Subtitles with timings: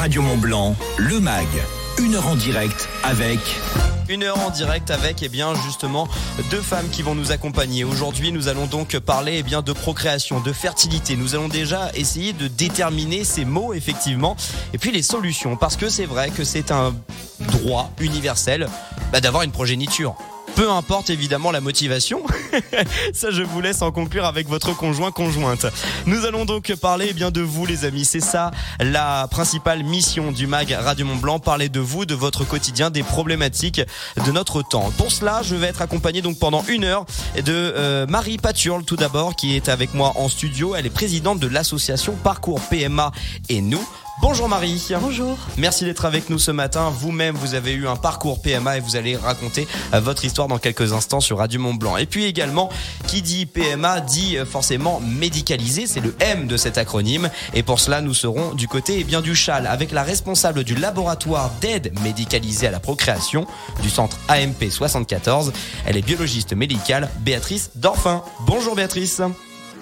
[0.00, 1.46] Radio Mont Blanc, le MAG.
[1.98, 3.38] Une heure en direct avec
[4.08, 6.08] une heure en direct avec eh bien justement
[6.50, 7.84] deux femmes qui vont nous accompagner.
[7.84, 11.16] Aujourd'hui, nous allons donc parler eh bien de procréation, de fertilité.
[11.16, 14.36] Nous allons déjà essayer de déterminer ces mots effectivement
[14.72, 16.94] et puis les solutions parce que c'est vrai que c'est un
[17.40, 18.68] droit universel
[19.12, 20.16] bah, d'avoir une progéniture.
[20.54, 22.22] Peu importe évidemment la motivation.
[23.12, 25.66] ça, je vous laisse en conclure avec votre conjoint conjointe.
[26.06, 28.04] Nous allons donc parler eh bien de vous, les amis.
[28.04, 31.38] C'est ça la principale mission du mag Radio Mont Blanc.
[31.38, 33.80] Parler de vous, de votre quotidien, des problématiques
[34.24, 34.90] de notre temps.
[34.98, 37.06] Pour cela, je vais être accompagné donc pendant une heure
[37.36, 40.74] de euh, Marie Paturle tout d'abord, qui est avec moi en studio.
[40.74, 43.12] Elle est présidente de l'association Parcours PMA
[43.48, 43.86] et nous.
[44.20, 44.86] Bonjour Marie.
[45.00, 45.38] Bonjour.
[45.56, 46.90] Merci d'être avec nous ce matin.
[46.90, 50.58] Vous-même, vous avez eu un parcours PMA et vous allez raconter euh, votre histoire dans
[50.58, 51.96] quelques instants sur Radio Mont Blanc.
[51.96, 52.68] Et puis également,
[53.06, 55.86] qui dit PMA dit euh, forcément médicalisé.
[55.86, 57.30] C'est le M de cet acronyme.
[57.54, 60.74] Et pour cela, nous serons du côté eh bien du châle avec la responsable du
[60.74, 63.46] laboratoire d'aide médicalisée à la procréation
[63.80, 65.50] du centre AMP 74.
[65.86, 68.22] Elle est biologiste médicale, Béatrice Dorfin.
[68.40, 69.22] Bonjour Béatrice.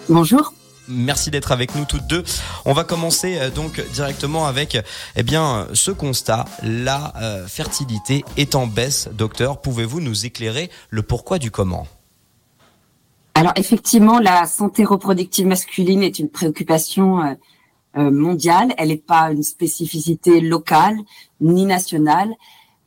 [0.09, 0.53] Bonjour.
[0.89, 2.25] Merci d'être avec nous toutes deux.
[2.65, 4.79] On va commencer euh, donc directement avec
[5.17, 9.09] eh bien ce constat la euh, fertilité est en baisse.
[9.13, 11.87] Docteur, pouvez-vous nous éclairer le pourquoi du comment?
[13.35, 18.73] Alors effectivement, la santé reproductive masculine est une préoccupation euh, mondiale.
[18.79, 20.97] Elle n'est pas une spécificité locale
[21.41, 22.31] ni nationale.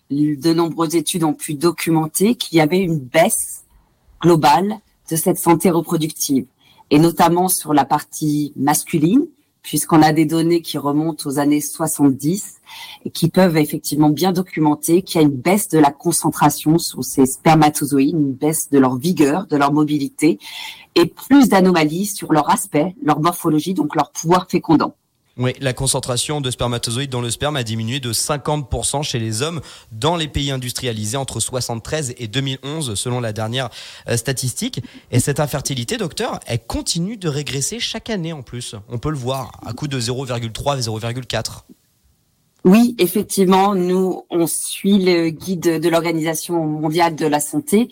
[0.09, 3.63] De nombreuses études ont pu documenter qu'il y avait une baisse
[4.21, 4.79] globale
[5.09, 6.45] de cette santé reproductive
[6.91, 9.25] et notamment sur la partie masculine,
[9.63, 12.55] puisqu'on a des données qui remontent aux années 70
[13.05, 17.03] et qui peuvent effectivement bien documenter qu'il y a une baisse de la concentration sur
[17.03, 20.39] ces spermatozoïdes, une baisse de leur vigueur, de leur mobilité
[20.95, 24.95] et plus d'anomalies sur leur aspect, leur morphologie, donc leur pouvoir fécondant.
[25.37, 29.61] Oui, la concentration de spermatozoïdes dans le sperme a diminué de 50% chez les hommes
[29.91, 33.69] dans les pays industrialisés entre 73 et 2011 selon la dernière
[34.09, 34.81] euh, statistique.
[35.09, 38.75] Et cette infertilité, docteur, elle continue de régresser chaque année en plus.
[38.89, 41.63] On peut le voir à coup de 0,3 et 0,4.
[42.65, 47.87] Oui, effectivement, nous, on suit le guide de l'Organisation mondiale de la santé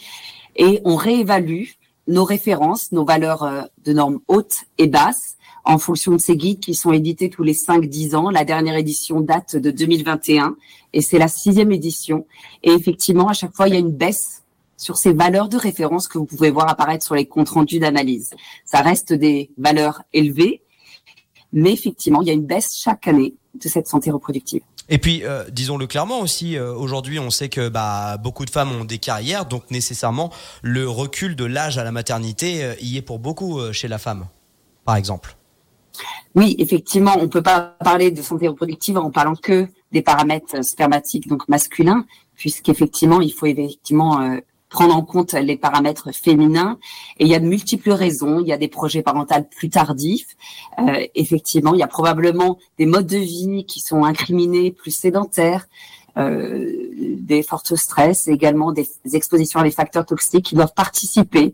[0.57, 1.69] et on réévalue
[2.07, 5.37] nos références, nos valeurs euh, de normes hautes et basses
[5.69, 8.31] en fonction de ces guides qui sont édités tous les 5-10 ans.
[8.31, 10.55] La dernière édition date de 2021
[10.93, 12.25] et c'est la sixième édition.
[12.63, 14.41] Et effectivement, à chaque fois, il y a une baisse
[14.77, 18.31] sur ces valeurs de référence que vous pouvez voir apparaître sur les comptes rendus d'analyse.
[18.65, 20.63] Ça reste des valeurs élevées,
[21.53, 24.61] mais effectivement, il y a une baisse chaque année de cette santé reproductive.
[24.91, 28.71] Et puis, euh, disons-le clairement aussi, euh, aujourd'hui, on sait que bah, beaucoup de femmes
[28.71, 30.31] ont des carrières, donc nécessairement,
[30.63, 34.25] le recul de l'âge à la maternité euh, y est pour beaucoup chez la femme,
[34.85, 35.35] par exemple.
[36.35, 41.27] Oui, effectivement, on peut pas parler de santé reproductive en parlant que des paramètres spermatiques,
[41.27, 42.05] donc masculins,
[42.35, 44.37] puisqu'effectivement, il faut effectivement euh,
[44.69, 46.77] prendre en compte les paramètres féminins.
[47.17, 48.39] Et il y a de multiples raisons.
[48.39, 50.37] Il y a des projets parentaux plus tardifs.
[50.77, 55.67] Euh, effectivement, il y a probablement des modes de vie qui sont incriminés, plus sédentaires.
[56.17, 56.87] Euh,
[57.19, 61.53] des fortes stress également des expositions à des facteurs toxiques qui doivent participer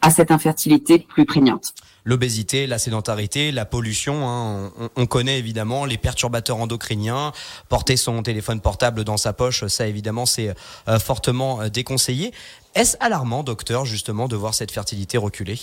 [0.00, 1.74] à cette infertilité plus prégnante
[2.04, 4.28] l'obésité, la sédentarité, la pollution.
[4.28, 4.72] Hein.
[4.96, 7.32] On, connaît évidemment les perturbateurs endocriniens.
[7.68, 10.54] Porter son téléphone portable dans sa poche, ça évidemment c'est
[10.88, 12.32] euh, fortement euh, déconseillé.
[12.74, 15.58] Est-ce alarmant, docteur, justement, de voir cette fertilité reculer?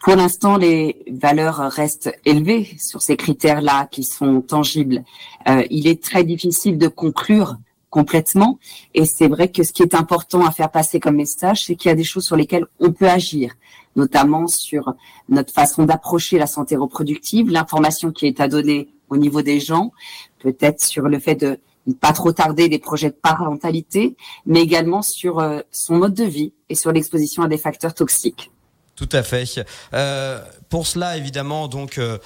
[0.00, 5.04] Pour l'instant, les valeurs restent élevées sur ces critères-là qui sont tangibles.
[5.48, 7.56] Euh, il est très difficile de conclure
[7.94, 8.58] complètement.
[8.92, 11.90] Et c'est vrai que ce qui est important à faire passer comme message, c'est qu'il
[11.90, 13.52] y a des choses sur lesquelles on peut agir,
[13.94, 14.94] notamment sur
[15.28, 19.92] notre façon d'approcher la santé reproductive, l'information qui est à donner au niveau des gens,
[20.40, 25.02] peut-être sur le fait de ne pas trop tarder les projets de parentalité, mais également
[25.02, 28.50] sur euh, son mode de vie et sur l'exposition à des facteurs toxiques.
[28.96, 29.44] Tout à fait.
[29.92, 32.18] Euh, pour cela, évidemment, donc, euh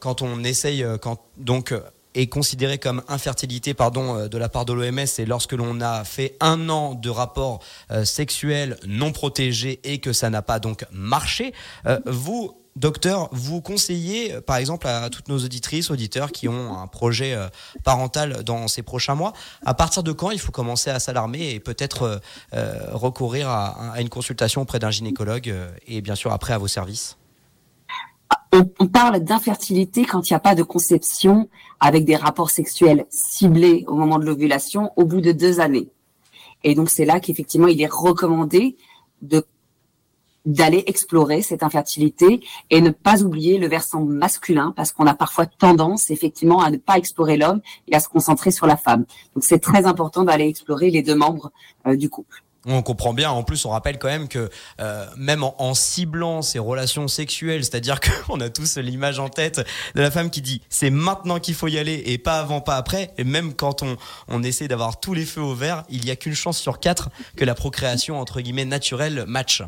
[0.00, 1.74] quand on essaye, quand donc
[2.14, 6.04] est considéré comme infertilité pardon euh, de la part de l'OMS et lorsque l'on a
[6.04, 7.60] fait un an de rapport
[7.90, 11.52] euh, sexuel non protégé et que ça n'a pas donc marché
[11.86, 16.86] euh, vous Docteur, vous conseillez, par exemple, à toutes nos auditrices, auditeurs qui ont un
[16.86, 17.36] projet
[17.84, 19.34] parental dans ces prochains mois,
[19.66, 22.22] à partir de quand il faut commencer à s'alarmer et peut-être
[22.92, 25.54] recourir à, une consultation auprès d'un gynécologue
[25.86, 27.18] et bien sûr après à vos services?
[28.52, 31.48] On, parle d'infertilité quand il n'y a pas de conception
[31.80, 35.88] avec des rapports sexuels ciblés au moment de l'ovulation au bout de deux années.
[36.62, 38.76] Et donc c'est là qu'effectivement il est recommandé
[39.22, 39.44] de
[40.44, 42.40] d'aller explorer cette infertilité
[42.70, 46.78] et ne pas oublier le versant masculin parce qu'on a parfois tendance effectivement à ne
[46.78, 49.04] pas explorer l'homme et à se concentrer sur la femme.
[49.34, 51.52] Donc c'est très important d'aller explorer les deux membres
[51.86, 52.42] euh, du couple.
[52.66, 53.30] On comprend bien.
[53.30, 54.48] En plus, on rappelle quand même que
[54.80, 59.60] euh, même en, ciblant ces relations sexuelles, c'est-à-dire qu'on a tous l'image en tête
[59.94, 62.76] de la femme qui dit c'est maintenant qu'il faut y aller et pas avant, pas
[62.76, 63.10] après.
[63.18, 63.96] Et même quand on,
[64.28, 67.10] on essaie d'avoir tous les feux au vert, il n'y a qu'une chance sur quatre
[67.36, 69.62] que la procréation entre guillemets naturelle matche.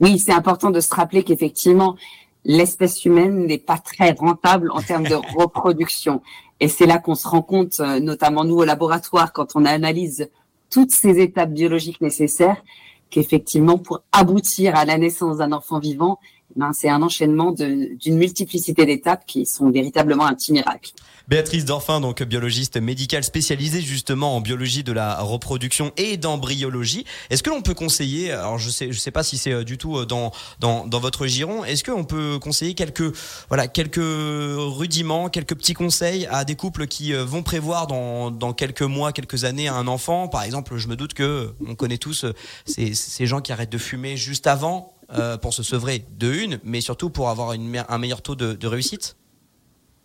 [0.00, 1.96] Oui, c'est important de se rappeler qu'effectivement,
[2.44, 6.22] l'espèce humaine n'est pas très rentable en termes de reproduction.
[6.60, 10.30] Et c'est là qu'on se rend compte, euh, notamment nous au laboratoire, quand on analyse
[10.70, 12.62] toutes ces étapes biologiques nécessaires,
[13.10, 16.18] qu'effectivement, pour aboutir à la naissance d'un enfant vivant,
[16.56, 20.92] ben, c'est un enchaînement d'une multiplicité d'étapes qui sont véritablement un petit miracle.
[21.30, 27.04] Béatrice Dorfin, donc biologiste médicale spécialisée justement en biologie de la reproduction et d'embryologie.
[27.30, 29.78] Est-ce que l'on peut conseiller, alors je sais, je sais pas si c'est euh, du
[29.78, 33.14] tout euh, dans, dans, dans votre giron, est-ce qu'on peut conseiller quelques,
[33.46, 38.52] voilà, quelques rudiments, quelques petits conseils à des couples qui euh, vont prévoir dans, dans
[38.52, 40.26] quelques mois, quelques années un enfant?
[40.26, 42.26] Par exemple, je me doute que on connaît tous
[42.64, 46.60] ces, ces gens qui arrêtent de fumer juste avant euh, pour se sevrer de une,
[46.64, 49.16] mais surtout pour avoir un meilleur taux de, réussite?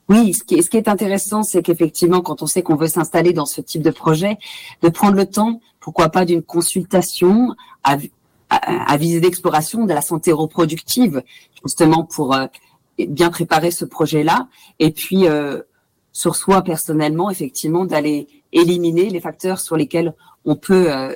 [0.09, 2.87] Oui, ce qui, est, ce qui est intéressant, c'est qu'effectivement, quand on sait qu'on veut
[2.87, 4.37] s'installer dans ce type de projet,
[4.81, 7.97] de prendre le temps, pourquoi pas d'une consultation à,
[8.49, 11.23] à, à visée d'exploration de la santé reproductive,
[11.63, 12.45] justement pour euh,
[12.99, 14.47] bien préparer ce projet-là,
[14.79, 15.61] et puis euh,
[16.11, 20.13] sur soi personnellement, effectivement, d'aller éliminer les facteurs sur lesquels
[20.45, 21.13] on peut euh,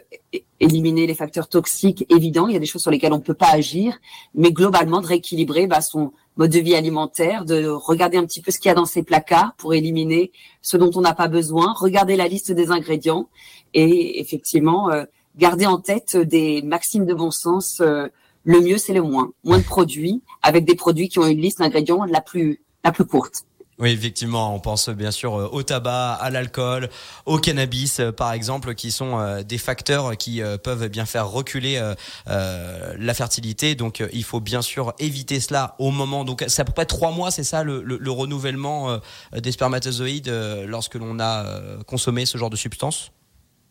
[0.60, 2.48] éliminer les facteurs toxiques évidents.
[2.48, 4.00] Il y a des choses sur lesquelles on ne peut pas agir,
[4.34, 8.52] mais globalement de rééquilibrer bah, son mode de vie alimentaire, de regarder un petit peu
[8.52, 10.32] ce qu'il y a dans ses placards pour éliminer
[10.62, 13.30] ce dont on n'a pas besoin, regarder la liste des ingrédients
[13.74, 15.06] et effectivement euh,
[15.38, 17.82] garder en tête des maximes de bon sens.
[17.82, 18.08] Euh,
[18.44, 19.32] le mieux, c'est le moins.
[19.44, 23.06] Moins de produits avec des produits qui ont une liste d'ingrédients la plus la plus
[23.06, 23.44] courte.
[23.80, 26.90] Oui, effectivement, on pense bien sûr euh, au tabac, à l'alcool,
[27.26, 31.82] au cannabis, euh, par exemple, qui sont euh, des facteurs qui peuvent bien faire reculer
[32.28, 33.76] la fertilité.
[33.76, 36.26] Donc, il faut bien sûr éviter cela au moment.
[36.26, 39.00] Donc, c'est à peu près trois mois, c'est ça, le, le, renouvellement
[39.34, 40.30] des spermatozoïdes
[40.66, 41.46] lorsque l'on a
[41.86, 43.12] consommé ce genre de substance.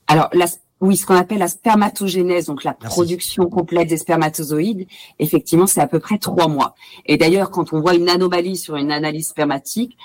[0.06, 0.46] Alors, la
[0.80, 4.86] oui, ce qu'on appelle la spermatogénèse, donc la production complète des spermatozoïdes,
[5.18, 6.74] effectivement, c'est à peu près trois mois.
[7.06, 9.96] Et d'ailleurs, quand on voit une anomalie sur une analyse spermatique,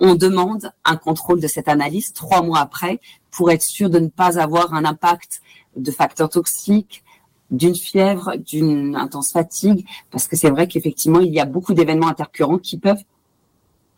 [0.00, 4.08] on demande un contrôle de cette analyse trois mois après pour être sûr de ne
[4.08, 5.40] pas avoir un impact
[5.76, 7.02] de facteurs toxiques,
[7.50, 12.08] d'une fièvre, d'une intense fatigue, parce que c'est vrai qu'effectivement, il y a beaucoup d'événements
[12.08, 13.02] intercurrents qui peuvent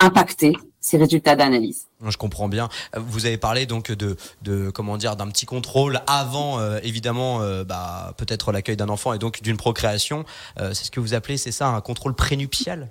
[0.00, 1.86] impacter ces résultats d'analyse.
[2.04, 2.68] Je comprends bien.
[2.96, 7.64] Vous avez parlé donc de, de comment dire d'un petit contrôle avant euh, évidemment euh,
[7.64, 10.24] bah, peut-être l'accueil d'un enfant et donc d'une procréation.
[10.58, 12.90] Euh, c'est ce que vous appelez, c'est ça, un contrôle prénuptial?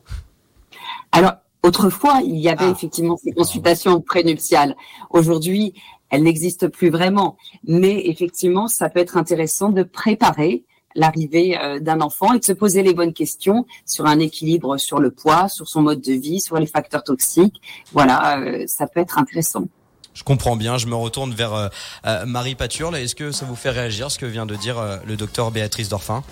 [1.12, 1.34] Alors
[1.64, 2.70] autrefois, il y avait ah.
[2.70, 4.76] effectivement ces consultations prénuptiales.
[5.10, 5.74] Aujourd'hui,
[6.12, 10.64] elles n'existent plus vraiment, mais effectivement, ça peut être intéressant de préparer
[10.96, 15.00] l'arrivée euh, d'un enfant et de se poser les bonnes questions sur un équilibre sur
[15.00, 17.62] le poids, sur son mode de vie, sur les facteurs toxiques.
[17.92, 19.66] Voilà, euh, ça peut être intéressant.
[20.14, 20.78] Je comprends bien.
[20.78, 22.96] Je me retourne vers euh, Marie Paturle.
[22.96, 26.24] Est-ce que ça vous fait réagir ce que vient de dire le docteur Béatrice Dorfin?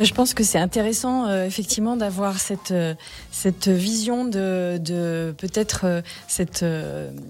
[0.00, 2.94] Je pense que c'est intéressant euh, effectivement d'avoir cette euh,
[3.30, 6.64] cette vision de, de peut-être euh, cette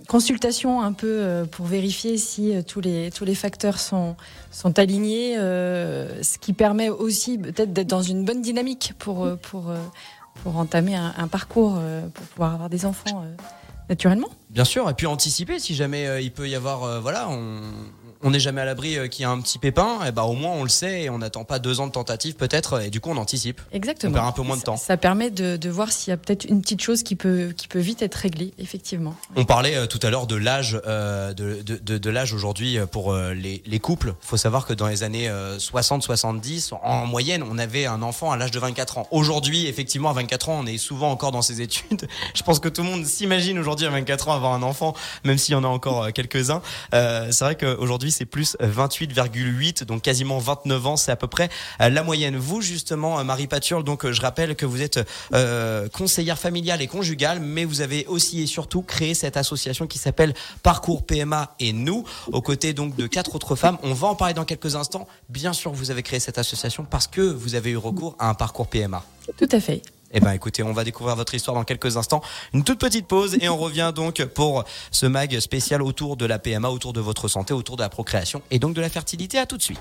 [0.09, 4.17] consultation un peu pour vérifier si tous les tous les facteurs sont
[4.51, 9.73] sont alignés, ce qui permet aussi peut-être d'être dans une bonne dynamique pour pour
[10.43, 11.81] pour entamer un, parcours
[12.15, 13.25] pour pouvoir avoir des enfants
[13.89, 14.29] naturellement.
[14.51, 17.29] Bien sûr, et puis anticiper si jamais il peut y avoir voilà
[18.25, 20.33] on n'est jamais à l'abri euh, qu'il y a un petit pépin, et bah au
[20.33, 22.99] moins on le sait et on n'attend pas deux ans de tentative peut-être, et du
[23.01, 23.61] coup on anticipe.
[23.71, 24.13] Exactement.
[24.13, 24.79] On perd un peu moins de temps.
[24.79, 27.79] Ça, permet de, voir s'il y a peut-être une petite chose qui peut, qui peut
[27.79, 29.15] vite être réglée, effectivement.
[29.37, 33.63] On parlait euh, tout à l'heure de l'âge euh, de, de, l'âge aujourd'hui pour les,
[33.67, 34.15] les, couples.
[34.23, 38.37] Il faut savoir que dans les années 60-70, en moyenne, on avait un enfant à
[38.37, 39.09] l'âge de 24 ans.
[39.11, 42.09] Aujourd'hui, effectivement, à 24 ans, on est souvent encore dans ses études.
[42.35, 45.37] Je pense que tout le monde s'imagine aujourd'hui à 24 ans avoir un enfant, même
[45.37, 46.63] s'il y en a encore quelques-uns.
[46.93, 51.49] c'est vrai qu'aujourd'hui, c'est plus 28,8, donc quasiment 29 ans, c'est à peu près
[51.81, 52.37] euh, la moyenne.
[52.37, 55.01] Vous, justement, euh, Marie Paturle, donc euh, je rappelle que vous êtes
[55.93, 60.35] conseillère familiale et conjugale, mais vous avez aussi et surtout créé cette association qui s'appelle
[60.63, 63.79] Parcours PMA et nous, aux côtés donc de quatre autres femmes.
[63.83, 65.07] On va en parler dans quelques instants.
[65.29, 68.35] Bien sûr, vous avez créé cette association parce que vous avez eu recours à un
[68.35, 69.05] parcours PMA.
[69.37, 69.83] Tout à fait.
[70.17, 72.23] Eh ben écoutez, on va découvrir votre histoire dans quelques instants.
[72.53, 76.39] Une toute petite pause et on revient donc pour ce mag spécial autour de la
[76.39, 79.39] PMA, autour de votre santé, autour de la procréation et donc de la fertilité.
[79.39, 79.81] À tout de suite.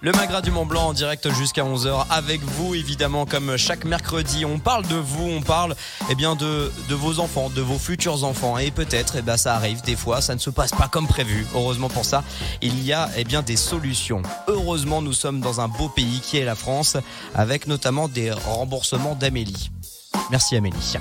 [0.00, 4.46] Le Magra du Mont Blanc en direct jusqu'à 11h avec vous évidemment comme chaque mercredi.
[4.46, 5.76] On parle de vous, on parle
[6.10, 9.54] eh bien de, de vos enfants, de vos futurs enfants et peut-être eh ben ça
[9.54, 11.46] arrive des fois, ça ne se passe pas comme prévu.
[11.54, 12.24] Heureusement pour ça,
[12.62, 14.22] il y a eh bien des solutions.
[14.48, 16.96] Heureusement, nous sommes dans un beau pays qui est la France
[17.34, 19.73] avec notamment des remboursements d'Amélie.
[20.30, 20.96] Merci Amélie.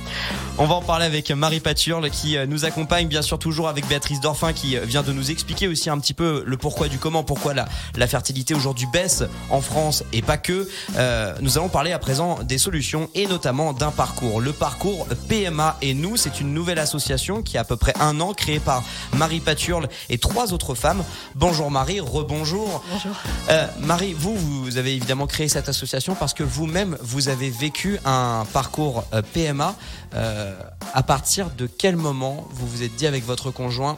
[0.57, 3.87] On va en parler avec Marie Paturle qui euh, nous accompagne bien sûr toujours avec
[3.87, 6.99] Béatrice Dorfin qui euh, vient de nous expliquer aussi un petit peu le pourquoi du
[6.99, 7.65] comment, pourquoi la,
[7.95, 10.69] la fertilité aujourd'hui baisse en France et pas que.
[10.97, 14.41] Euh, nous allons parler à présent des solutions et notamment d'un parcours.
[14.41, 18.19] Le parcours PMA et nous, c'est une nouvelle association qui a à peu près un
[18.19, 21.03] an créée par Marie Paturle et trois autres femmes.
[21.35, 22.83] Bonjour Marie, rebonjour.
[22.91, 23.15] Bonjour.
[23.49, 27.99] Euh, Marie, vous, vous avez évidemment créé cette association parce que vous-même, vous avez vécu
[28.05, 29.75] un parcours euh, PMA.
[30.15, 30.53] Euh,
[30.93, 33.97] à partir de quel moment vous vous êtes dit avec votre conjoint,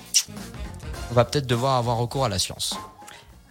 [1.12, 2.74] on va peut-être devoir avoir recours à la science?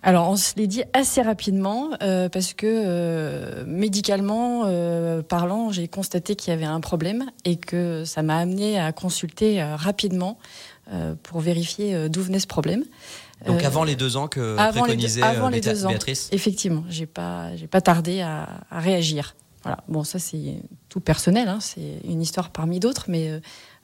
[0.07, 5.89] Alors, on se l'est dit assez rapidement euh, parce que euh, médicalement euh, parlant, j'ai
[5.89, 10.39] constaté qu'il y avait un problème et que ça m'a amené à consulter rapidement
[11.23, 12.85] pour vérifier d'où venait ce problème.
[13.47, 15.89] Donc avant les deux ans que avant les deux- préconisait avant les deux ans.
[15.89, 16.29] Béatrice?
[16.33, 19.35] Effectivement, j'ai pas, j'ai pas tardé à, à réagir.
[19.65, 19.79] Voilà.
[19.89, 23.41] Bon, ça c'est tout personnel, hein, c'est une histoire parmi d'autres, mais euh,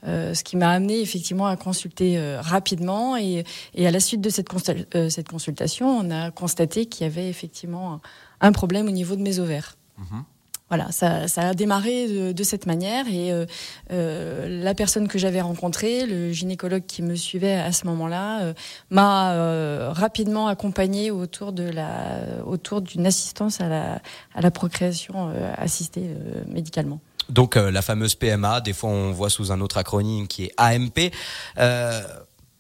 [0.07, 3.45] euh, ce qui m'a amené effectivement à consulter euh, rapidement et,
[3.75, 4.49] et à la suite de cette,
[4.95, 8.01] euh, cette consultation, on a constaté qu'il y avait effectivement
[8.41, 9.77] un, problème au niveau de mes ovaires.
[9.99, 10.25] Mhm.
[10.71, 13.45] Voilà, ça, ça a démarré de, de cette manière et euh,
[13.91, 18.55] euh, la personne que j'avais rencontrée, le gynécologue qui me suivait à ce moment-là, euh,
[18.89, 24.01] m'a euh, rapidement accompagnée autour de la, autour d'une assistance à la,
[24.33, 27.01] à la procréation euh, assistée euh, médicalement.
[27.29, 31.13] Donc la fameuse PMA, des fois on voit sous un autre acronyme qui est AMP.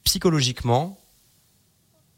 [0.05, 0.97] Psychologiquement,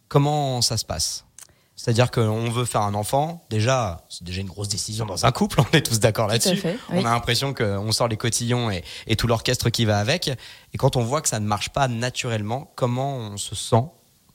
[0.08, 1.24] comment ça se passe?
[1.74, 5.60] C'est-à-dire qu'on veut faire un enfant, déjà, c'est déjà une grosse décision dans un couple,
[5.72, 6.62] on est tous d'accord là-dessus.
[6.90, 10.28] On a l'impression qu'on sort les cotillons et, et tout l'orchestre qui va avec.
[10.28, 13.84] Et quand on voit que ça ne marche pas naturellement, comment on se sent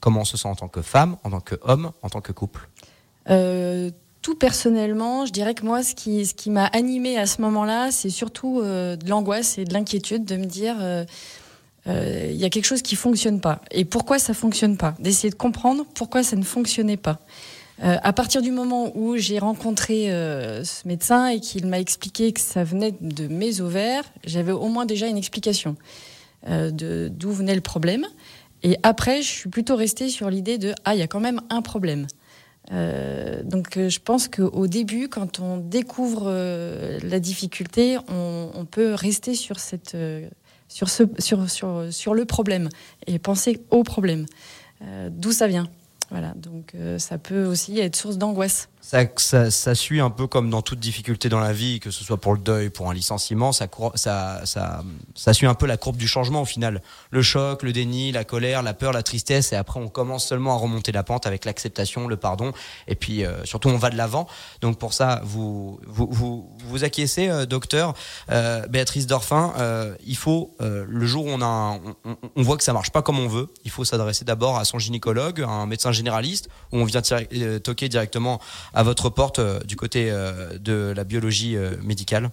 [0.00, 2.68] Comment on se sent en tant que femme, en tant qu'homme, en tant que couple?
[3.30, 3.90] Euh,
[4.22, 7.90] tout personnellement, je dirais que moi, ce qui, ce qui m'a animée à ce moment-là,
[7.90, 11.04] c'est surtout euh, de l'angoisse et de l'inquiétude de me dire euh,
[11.88, 13.62] il y a quelque chose qui fonctionne pas.
[13.70, 14.94] Et pourquoi ça fonctionne pas?
[14.98, 17.20] D'essayer de comprendre pourquoi ça ne fonctionnait pas.
[17.84, 22.32] Euh, à partir du moment où j'ai rencontré euh, ce médecin et qu'il m'a expliqué
[22.32, 25.76] que ça venait de mes ovaires, j'avais au moins déjà une explication
[26.48, 28.04] euh, de d'où venait le problème.
[28.64, 31.40] Et après, je suis plutôt restée sur l'idée de ah, il y a quand même
[31.50, 32.08] un problème.
[32.72, 38.92] Euh, donc euh, je pense qu'au début, quand on découvre euh, la difficulté, on, peut
[38.94, 40.28] rester sur, cette, euh,
[40.68, 42.68] sur, ce, sur, sur, sur le problème
[43.06, 44.26] et penser au problème,
[44.82, 45.68] euh, d'où ça vient.
[46.10, 48.68] Voilà, donc euh, ça peut aussi être source d'angoisse.
[48.88, 52.32] Ça, suit un peu comme dans toute difficulté dans la vie, que ce soit pour
[52.32, 53.68] le deuil, pour un licenciement, ça,
[55.32, 56.82] suit un peu la courbe du changement au final.
[57.10, 60.54] Le choc, le déni, la colère, la peur, la tristesse, et après on commence seulement
[60.54, 62.52] à remonter la pente avec l'acceptation, le pardon,
[62.86, 64.26] et puis euh, surtout on va de l'avant.
[64.62, 67.94] Donc pour ça, vous vous, acquiescez, euh, docteur
[68.30, 73.02] euh, Béatrice Dorfin, euh, il faut, le jour où on, voit que ça marche pas
[73.02, 76.78] comme on veut, il faut s'adresser d'abord à son gynécologue, à un médecin généraliste, où
[76.78, 77.02] on vient
[77.62, 78.40] toquer directement
[78.82, 82.30] votre porte euh, du côté euh, de la biologie euh, médicale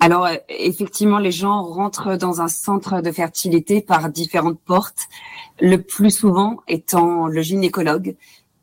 [0.00, 5.08] Alors effectivement, les gens rentrent dans un centre de fertilité par différentes portes,
[5.60, 8.16] le plus souvent étant le gynécologue,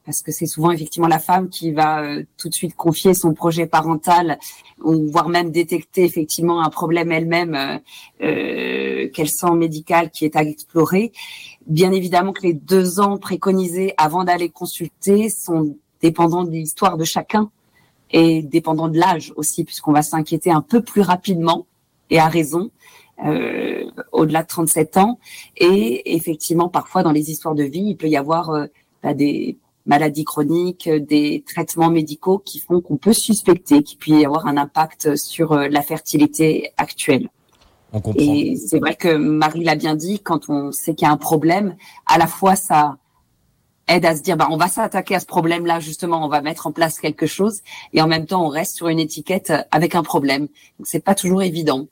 [0.05, 3.33] parce que c'est souvent effectivement la femme qui va euh, tout de suite confier son
[3.33, 4.37] projet parental,
[4.83, 7.77] ou voire même détecter effectivement un problème elle-même euh,
[8.21, 11.11] euh, qu'elle sent médical qui est à explorer.
[11.65, 17.03] Bien évidemment que les deux ans préconisés avant d'aller consulter sont dépendants de l'histoire de
[17.03, 17.49] chacun
[18.11, 21.65] et dépendant de l'âge aussi, puisqu'on va s'inquiéter un peu plus rapidement
[22.11, 22.69] et à raison
[23.25, 25.19] euh, au-delà de 37 ans.
[25.57, 28.65] Et effectivement, parfois dans les histoires de vie, il peut y avoir euh,
[29.01, 34.21] bah, des maladies chroniques, euh, des traitements médicaux qui font qu'on peut suspecter qu'il puisse
[34.21, 37.29] y avoir un impact sur euh, la fertilité actuelle.
[37.93, 38.21] On comprend.
[38.21, 41.17] Et c'est vrai que Marie l'a bien dit, quand on sait qu'il y a un
[41.17, 42.97] problème, à la fois ça
[43.87, 46.67] aide à se dire, bah, on va s'attaquer à ce problème-là, justement, on va mettre
[46.67, 47.61] en place quelque chose,
[47.93, 50.47] et en même temps, on reste sur une étiquette avec un problème.
[50.79, 51.87] Donc, c'est pas toujours évident.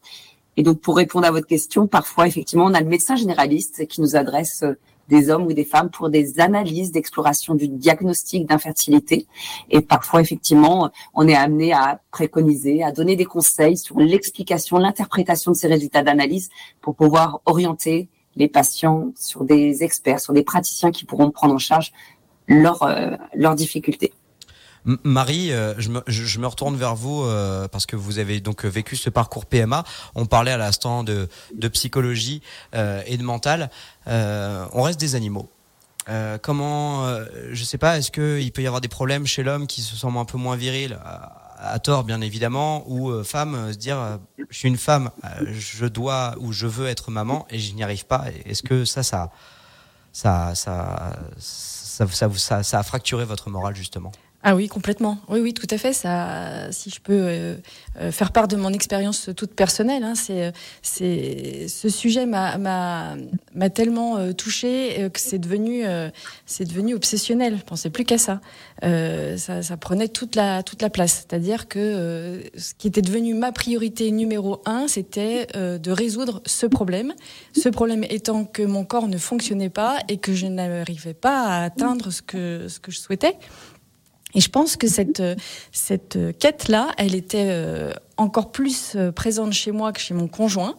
[0.58, 4.02] Et donc, pour répondre à votre question, parfois, effectivement, on a le médecin généraliste qui
[4.02, 4.78] nous adresse euh,
[5.10, 9.28] des hommes ou des femmes pour des analyses d'exploration du diagnostic d'infertilité.
[9.70, 15.52] Et parfois, effectivement, on est amené à préconiser, à donner des conseils sur l'explication, l'interprétation
[15.52, 16.50] de ces résultats d'analyse
[16.82, 21.60] pour pouvoir orienter les patients sur des experts, sur des praticiens qui pourront prendre en
[21.60, 21.92] charge
[22.48, 24.14] leurs euh, leurs difficultés.
[24.86, 28.66] Marie, euh, je, me, je, me, retourne vers vous euh, parce que vous avez donc
[28.66, 29.84] vécu ce parcours PMA.
[30.16, 32.42] On parlait à l'instant de, de, psychologie
[32.76, 33.70] euh, et de mental.
[34.08, 35.50] on reste des animaux.
[36.42, 37.08] comment,
[37.52, 40.08] je sais pas, est-ce qu'il peut y avoir des problèmes chez l'homme qui se sent
[40.16, 40.98] un peu moins viril
[41.64, 45.12] à, tort bien évidemment, ou femme se dire je suis une femme,
[45.46, 48.26] je dois ou je veux être maman et je n'y arrive pas.
[48.46, 49.32] Est-ce que ça, ça,
[50.12, 54.12] ça, ça, ça, ça, ça a fracturé votre morale justement?
[54.46, 55.20] Ah oui, complètement.
[55.30, 55.94] Oui, oui, tout à fait.
[55.94, 57.56] Ça, si je peux euh,
[58.02, 63.16] euh, faire part de mon expérience toute personnelle, hein, c'est, c'est, ce sujet m'a, m'a,
[63.56, 65.84] m'a tellement euh, touché que c'est devenu,
[66.46, 67.58] c'est devenu obsessionnel.
[67.58, 68.42] Je pensais plus qu'à ça.
[68.82, 69.62] ça.
[69.62, 69.78] ça.
[69.78, 71.26] prenait toute la, toute la place.
[71.26, 77.14] C'est-à-dire que ce qui était devenu ma priorité numéro un, c'était de résoudre ce problème.
[77.56, 81.64] Ce problème étant que mon corps ne fonctionnait pas et que je n'arrivais pas à
[81.64, 83.38] atteindre ce que, ce que je souhaitais.
[84.36, 85.22] Et je pense que cette,
[85.72, 90.78] cette quête-là, elle était euh, encore plus euh, présente chez moi que chez mon conjoint,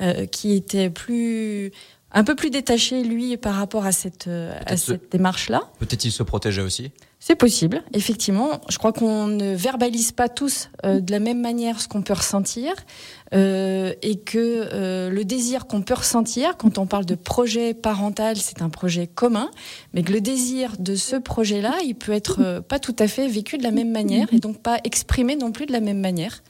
[0.00, 1.72] euh, qui était plus
[2.12, 5.62] un peu plus détaché, lui, par rapport à cette, à cette démarche-là.
[5.78, 6.92] Peut-être il se protégeait aussi?
[7.24, 8.60] C'est possible, effectivement.
[8.68, 12.14] Je crois qu'on ne verbalise pas tous euh, de la même manière ce qu'on peut
[12.14, 12.72] ressentir
[13.32, 18.38] euh, et que euh, le désir qu'on peut ressentir quand on parle de projet parental,
[18.38, 19.52] c'est un projet commun,
[19.94, 23.56] mais que le désir de ce projet-là, il peut être pas tout à fait vécu
[23.56, 26.42] de la même manière et donc pas exprimé non plus de la même manière.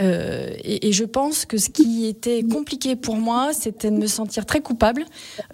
[0.00, 4.06] Euh, et, et, je pense que ce qui était compliqué pour moi, c'était de me
[4.06, 5.04] sentir très coupable,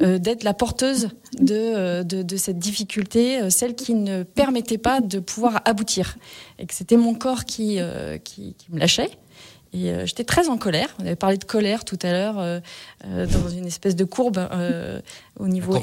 [0.02, 1.08] euh, d'être la porteuse
[1.38, 6.16] de, euh, de, de, cette difficulté, celle qui ne permettait pas de pouvoir aboutir.
[6.58, 9.10] Et que c'était mon corps qui, euh, qui, qui, me lâchait.
[9.74, 10.94] Et j'étais très en colère.
[10.98, 12.60] On avait parlé de colère tout à l'heure,
[13.06, 14.46] dans une espèce de courbe
[15.38, 15.78] au niveau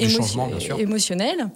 [0.78, 1.50] émotionnel.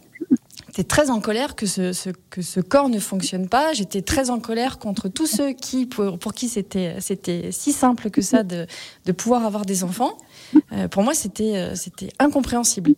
[0.75, 3.73] J'étais très en colère que ce, que ce corps ne fonctionne pas.
[3.73, 6.97] J'étais très en colère contre tous ceux qui, pour, pour qui c'était,
[7.51, 8.65] si simple que ça de,
[9.05, 10.17] de pouvoir avoir des enfants.
[10.71, 11.75] Euh, pour moi, c'était, euh,
[12.17, 12.95] incompréhensible.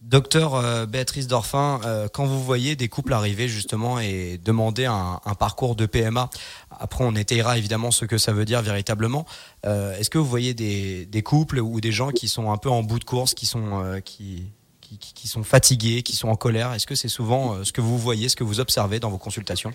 [0.00, 1.78] Docteur euh, Béatrice Dorfin,
[2.14, 6.30] quand vous voyez des couples arriver justement et demander un, un, parcours de PMA,
[6.70, 9.26] après on étayera évidemment ce que ça veut dire véritablement.
[9.64, 12.82] Est-ce que vous voyez des, des, couples ou des gens qui sont un peu en
[12.82, 14.52] bout de course, qui sont qui
[14.98, 16.72] qui, sont fatigués, qui sont en colère.
[16.72, 19.18] Est-ce que c'est souvent euh, ce que vous voyez, ce que vous observez dans vos
[19.18, 19.72] consultations?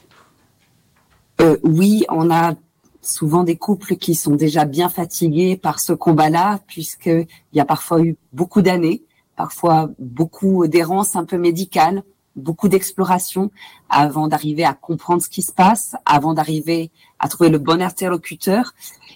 [1.41, 2.55] Euh, Oui, on a
[3.01, 8.01] souvent des couples qui sont déjà bien fatigués par ce combat-là, puisqu'il y a parfois
[8.01, 9.03] eu beaucoup d'années,
[9.35, 12.03] parfois beaucoup d'errance un peu médicale,
[12.37, 13.51] beaucoup d'exploration
[13.89, 18.73] avant d'arriver à comprendre ce qui se passe, avant d'arriver à trouver le bon interlocuteur.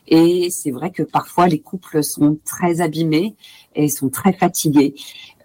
[0.07, 3.35] Et c'est vrai que parfois les couples sont très abîmés
[3.75, 4.95] et sont très fatigués.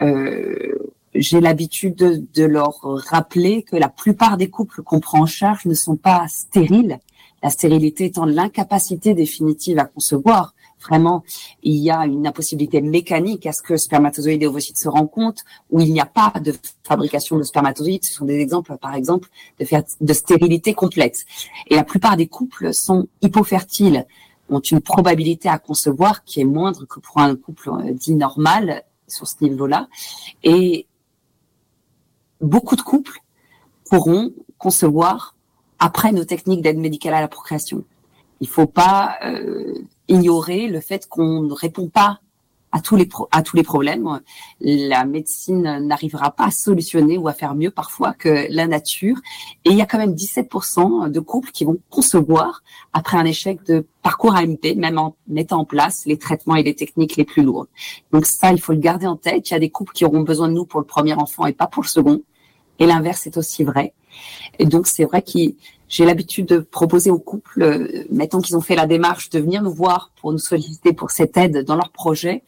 [0.03, 0.75] Euh,
[1.15, 5.65] j'ai l'habitude de, de, leur rappeler que la plupart des couples qu'on prend en charge
[5.65, 6.99] ne sont pas stériles.
[7.43, 10.55] La stérilité étant l'incapacité définitive à concevoir.
[10.81, 11.25] Vraiment,
[11.63, 15.81] il y a une impossibilité mécanique à ce que spermatozoïdes et ovocytes se rencontrent, où
[15.81, 18.05] il n'y a pas de fabrication de spermatozoïdes.
[18.05, 19.67] Ce sont des exemples, par exemple, de,
[20.01, 21.25] de stérilité complète.
[21.69, 24.07] Et la plupart des couples sont hypofertiles
[24.49, 28.85] ont une probabilité à concevoir qui est moindre que pour un couple euh, dit normal
[29.09, 29.89] sur ce niveau-là.
[30.43, 30.87] Et
[32.41, 33.21] beaucoup de couples
[33.89, 35.35] pourront concevoir
[35.79, 37.85] après nos techniques d'aide médicale à la procréation.
[38.41, 39.75] Il ne faut pas euh,
[40.09, 42.21] ignorer le fait qu'on ne répond pas
[42.77, 44.21] à tous les à tous les problèmes.
[44.61, 49.17] La médecine n'arrivera pas à solutionner ou à faire mieux parfois que la nature.
[49.65, 52.63] Et il y a quand même 17% de couples qui vont concevoir
[52.93, 56.75] après un échec de parcours AMP, même en mettant en place les traitements et les
[56.75, 57.69] techniques les plus lourdes.
[58.13, 59.49] Donc ça, il faut le garder en tête.
[59.49, 61.55] Il y a des couples qui auront besoin de nous pour le premier enfant et
[61.55, 62.21] pas pour le second.
[62.79, 63.95] Et l'inverse est aussi vrai.
[64.59, 65.55] Et donc c'est vrai que
[65.89, 69.63] j'ai l'habitude de proposer aux couples, euh, mettons qu'ils ont fait la démarche de venir
[69.63, 72.43] nous voir pour nous solliciter pour cette aide dans leur projet,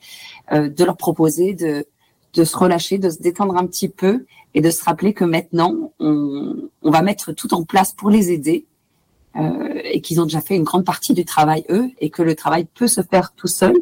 [0.52, 1.86] euh, de leur proposer de,
[2.34, 4.24] de se relâcher, de se détendre un petit peu
[4.54, 8.32] et de se rappeler que maintenant on, on va mettre tout en place pour les
[8.32, 8.64] aider
[9.36, 12.34] euh, et qu'ils ont déjà fait une grande partie du travail eux et que le
[12.34, 13.74] travail peut se faire tout seul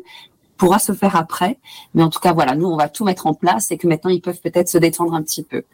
[0.56, 1.58] pourra se faire après.
[1.94, 4.10] Mais en tout cas, voilà, nous, on va tout mettre en place et que maintenant,
[4.10, 5.64] ils peuvent peut-être se détendre un petit peu.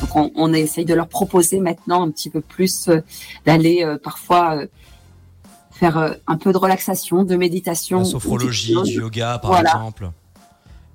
[0.00, 3.00] Donc on, on, essaye de leur proposer maintenant un petit peu plus euh,
[3.44, 4.66] d'aller euh, parfois euh,
[5.70, 8.00] faire un peu de relaxation, de méditation.
[8.00, 10.10] La sophrologie, du yoga par exemple.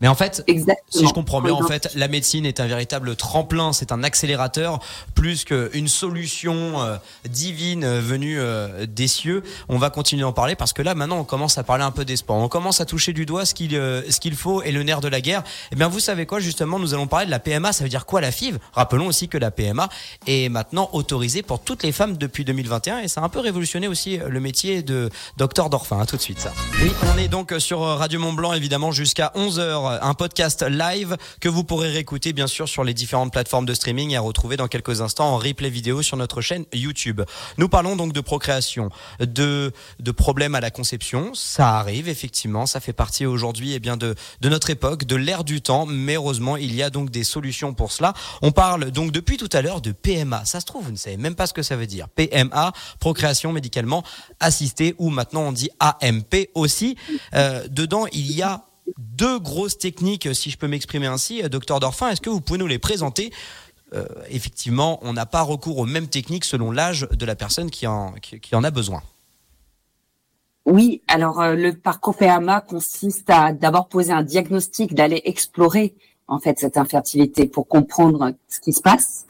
[0.01, 0.43] Mais en fait,
[0.89, 4.79] si je comprends bien, en fait, la médecine est un véritable tremplin, c'est un accélérateur
[5.13, 6.97] plus qu'une solution euh,
[7.29, 9.41] divine euh, venue euh, des cieux.
[9.69, 12.03] On va continuer d'en parler parce que là, maintenant, on commence à parler un peu
[12.03, 12.35] des sports.
[12.35, 15.07] On commence à toucher du doigt ce qu'il ce qu'il faut et le nerf de
[15.07, 15.43] la guerre.
[15.71, 17.71] Eh bien, vous savez quoi Justement, nous allons parler de la PMA.
[17.71, 19.87] Ça veut dire quoi la FIV Rappelons aussi que la PMA
[20.27, 23.87] est maintenant autorisée pour toutes les femmes depuis 2021 et ça a un peu révolutionné
[23.87, 25.99] aussi le métier de docteur d'orphin.
[25.99, 26.51] À tout de suite, ça.
[26.81, 31.17] Oui, on est donc sur Radio Mont Blanc, évidemment, jusqu'à 11 h un podcast live
[31.39, 34.57] que vous pourrez réécouter bien sûr sur les différentes plateformes de streaming et à retrouver
[34.57, 37.21] dans quelques instants en replay vidéo sur notre chaîne YouTube.
[37.57, 41.33] Nous parlons donc de procréation, de, de problèmes à la conception.
[41.33, 45.43] Ça arrive effectivement, ça fait partie aujourd'hui eh bien de, de notre époque, de l'ère
[45.43, 48.13] du temps, mais heureusement il y a donc des solutions pour cela.
[48.41, 50.45] On parle donc depuis tout à l'heure de PMA.
[50.45, 52.07] Ça se trouve, vous ne savez même pas ce que ça veut dire.
[52.09, 54.03] PMA, procréation médicalement
[54.39, 56.95] assistée, ou maintenant on dit AMP aussi.
[57.33, 58.65] Euh, dedans, il y a
[58.97, 61.41] deux grosses techniques, si je peux m'exprimer ainsi.
[61.49, 63.31] Docteur Dorfin, est-ce que vous pouvez nous les présenter?
[63.93, 67.87] Euh, Effectivement, on n'a pas recours aux mêmes techniques selon l'âge de la personne qui
[67.87, 69.01] en, qui, en a besoin.
[70.65, 75.93] Oui, alors euh, le parcours PMA consiste à d'abord poser un diagnostic, d'aller explorer
[76.27, 79.25] en fait cette infertilité pour comprendre ce qui se passe.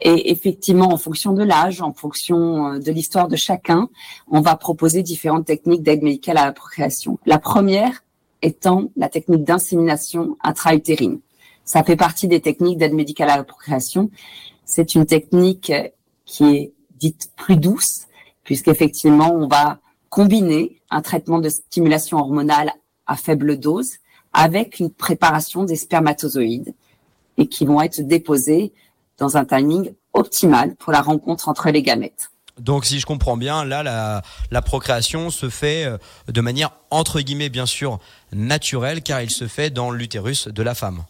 [0.00, 3.88] Et effectivement, en fonction de l'âge, en fonction euh, de l'histoire de chacun,
[4.28, 7.20] on va proposer différentes techniques d'aide médicale à la procréation.
[7.24, 8.02] La première,
[8.42, 11.20] étant la technique d'insémination intra-utérine.
[11.64, 14.10] Ça fait partie des techniques d'aide médicale à la procréation.
[14.64, 15.72] C'est une technique
[16.24, 18.06] qui est dite plus douce,
[18.42, 19.78] puisqu'effectivement, on va
[20.10, 22.72] combiner un traitement de stimulation hormonale
[23.06, 23.94] à faible dose
[24.32, 26.74] avec une préparation des spermatozoïdes
[27.38, 28.72] et qui vont être déposés
[29.18, 32.31] dans un timing optimal pour la rencontre entre les gamètes.
[32.60, 35.96] Donc si je comprends bien, là la, la, procréation se fait euh,
[36.28, 37.98] de manière entre guillemets bien sûr
[38.32, 41.04] naturelle car il se fait dans l'utérus de la femme.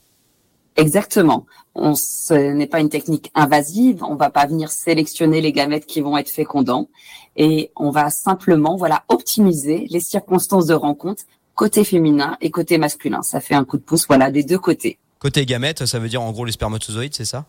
[0.77, 1.47] Exactement.
[1.75, 4.03] On, ce n'est pas une technique invasive.
[4.03, 6.89] On va pas venir sélectionner les gamètes qui vont être fécondants
[7.37, 11.25] et on va simplement voilà optimiser les circonstances de rencontre
[11.55, 13.23] côté féminin et côté masculin.
[13.23, 14.99] Ça fait un coup de pouce voilà des deux côtés.
[15.19, 17.47] Côté gamètes, ça veut dire en gros les spermatozoïdes, c'est ça?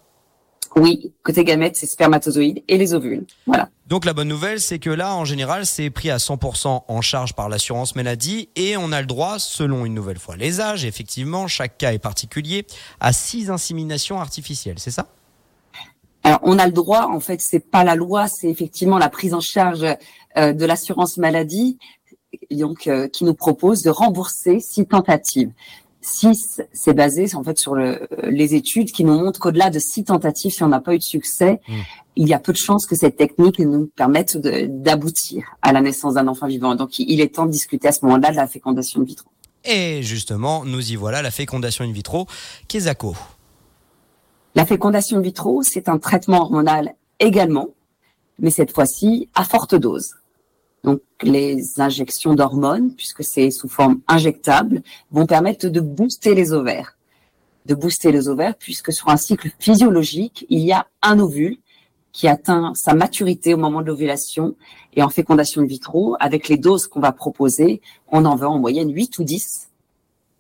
[0.76, 3.26] Oui, côté gamètes, c'est spermatozoïdes et les ovules.
[3.46, 3.70] Voilà.
[3.88, 7.34] Donc la bonne nouvelle, c'est que là, en général, c'est pris à 100% en charge
[7.34, 11.48] par l'assurance maladie et on a le droit, selon une nouvelle fois les âges, effectivement,
[11.48, 12.66] chaque cas est particulier,
[13.00, 15.08] à six inséminations artificielles, c'est ça?
[16.24, 19.34] Alors, on a le droit, en fait, c'est pas la loi, c'est effectivement la prise
[19.34, 19.86] en charge
[20.38, 21.78] euh, de l'assurance maladie,
[22.50, 25.52] donc euh, qui nous propose de rembourser six tentatives.
[26.04, 30.04] 6, c'est basé en fait sur le, les études qui nous montrent qu'au-delà de six
[30.04, 31.74] tentatives, si on n'a pas eu de succès, mmh.
[32.18, 36.16] il y a peu de chances que cette technique nous permette d'aboutir à la naissance
[36.16, 36.76] d'un enfant vivant.
[36.76, 39.30] Donc, il est temps de discuter à ce moment-là de la fécondation in vitro.
[39.66, 42.28] Et justement, nous y voilà, la fécondation in vitro.
[42.68, 43.16] Kézako.
[44.56, 47.70] La fécondation in vitro, c'est un traitement hormonal également,
[48.40, 50.16] mais cette fois-ci à forte dose.
[50.84, 56.98] Donc les injections d'hormones, puisque c'est sous forme injectable, vont permettre de booster les ovaires.
[57.66, 61.58] De booster les ovaires, puisque sur un cycle physiologique, il y a un ovule
[62.12, 64.56] qui atteint sa maturité au moment de l'ovulation
[64.94, 68.60] et en fécondation in vitro, avec les doses qu'on va proposer, on en veut en
[68.60, 69.70] moyenne 8 ou 10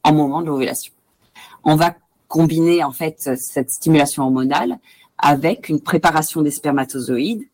[0.03, 0.93] en moment de l'ovulation.
[1.63, 1.95] On va
[2.27, 4.79] combiner en fait cette stimulation hormonale
[5.17, 7.47] avec une préparation des spermatozoïdes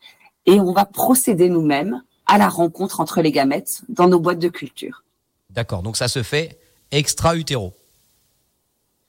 [0.45, 4.49] et on va procéder nous-mêmes à la rencontre entre les gamètes dans nos boîtes de
[4.49, 5.03] culture.
[5.49, 6.59] D'accord, donc ça se fait
[6.91, 7.73] extra-utéro.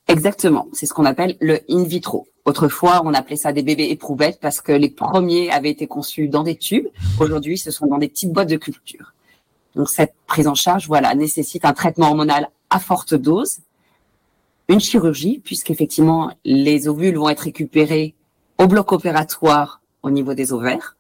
[0.09, 2.27] Exactement, c'est ce qu'on appelle le in vitro.
[2.47, 6.43] Autrefois, on appelait ça des bébés éprouvettes parce que les premiers avaient été conçus dans
[6.43, 6.89] des tubes.
[7.21, 9.13] Aujourd'hui, ce sont dans des petites boîtes de culture.
[9.77, 13.59] Donc cette prise en charge, voilà, nécessite un traitement hormonal à forte dose,
[14.69, 18.15] une chirurgie, puisqu'effectivement les ovules vont être récupérés
[18.59, 20.97] au bloc opératoire au niveau des ovaires,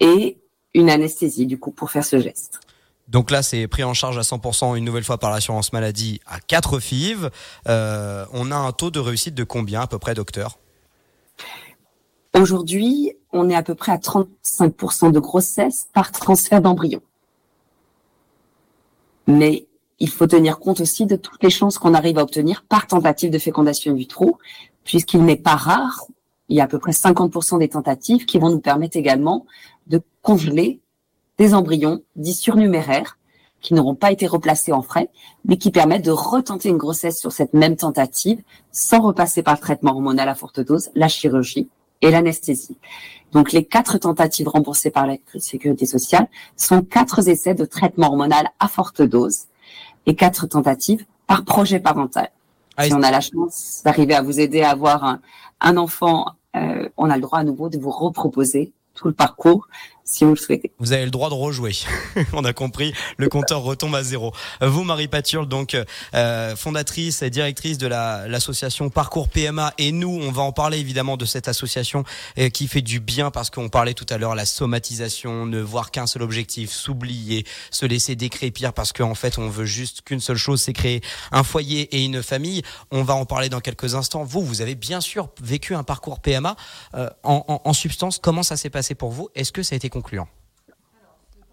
[0.00, 0.38] et
[0.76, 2.60] une anesthésie du coup pour faire ce geste.
[3.08, 6.38] Donc là, c'est pris en charge à 100% une nouvelle fois par l'assurance maladie à
[6.40, 7.30] 4 FIV.
[7.68, 10.58] Euh, on a un taux de réussite de combien à peu près, docteur?
[12.34, 17.00] Aujourd'hui, on est à peu près à 35% de grossesse par transfert d'embryon.
[19.26, 19.66] Mais
[19.98, 23.30] il faut tenir compte aussi de toutes les chances qu'on arrive à obtenir par tentative
[23.30, 24.38] de fécondation in vitro,
[24.84, 26.04] puisqu'il n'est pas rare,
[26.48, 29.46] il y a à peu près 50% des tentatives qui vont nous permettre également
[29.86, 30.80] de congeler
[31.38, 33.18] des embryons dits surnuméraires
[33.60, 35.10] qui n'auront pas été replacés en frais,
[35.44, 39.60] mais qui permettent de retenter une grossesse sur cette même tentative sans repasser par le
[39.60, 41.68] traitement hormonal à forte dose, la chirurgie
[42.02, 42.78] et l'anesthésie.
[43.32, 48.50] Donc les quatre tentatives remboursées par la sécurité sociale sont quatre essais de traitement hormonal
[48.60, 49.44] à forte dose
[50.06, 52.30] et quatre tentatives par projet parental.
[52.76, 55.20] Ah, si on a la chance d'arriver à vous aider à avoir un,
[55.60, 59.68] un enfant, euh, on a le droit à nouveau de vous reproposer tout le parcours
[60.06, 60.70] si vous le souhaitez.
[60.78, 61.72] Vous avez le droit de rejouer.
[62.32, 64.32] On a compris, le compteur retombe à zéro.
[64.60, 65.76] Vous, Marie Paturle, donc
[66.14, 71.16] euh, fondatrice et directrice de l'association Parcours PMA, et nous, on va en parler évidemment
[71.16, 72.04] de cette association
[72.38, 75.90] euh, qui fait du bien parce qu'on parlait tout à l'heure la somatisation, ne voir
[75.90, 80.36] qu'un seul objectif, s'oublier, se laisser décrépir parce qu'en fait, on veut juste qu'une seule
[80.36, 81.00] chose, c'est créer
[81.32, 82.62] un foyer et une famille.
[82.92, 84.22] On va en parler dans quelques instants.
[84.22, 86.54] Vous, vous avez bien sûr vécu un parcours PMA.
[86.94, 88.85] Euh, en, en, en substance, comment ça s'est passé?
[88.94, 90.28] Pour vous Est-ce que ça a été concluant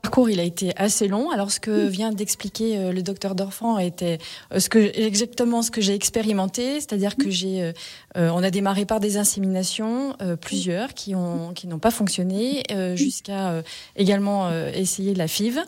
[0.04, 1.32] le parcours, il a été assez long.
[1.32, 4.18] Alors, ce que vient d'expliquer euh, le docteur Dorfan était
[4.52, 8.84] euh, ce que, exactement ce que j'ai expérimenté, c'est-à-dire que j'ai, euh, on a démarré
[8.84, 12.64] par des inséminations, plusieurs qui ont, qui n'ont pas fonctionné,
[12.96, 13.64] jusqu'à
[13.96, 15.60] également essayer la FIV,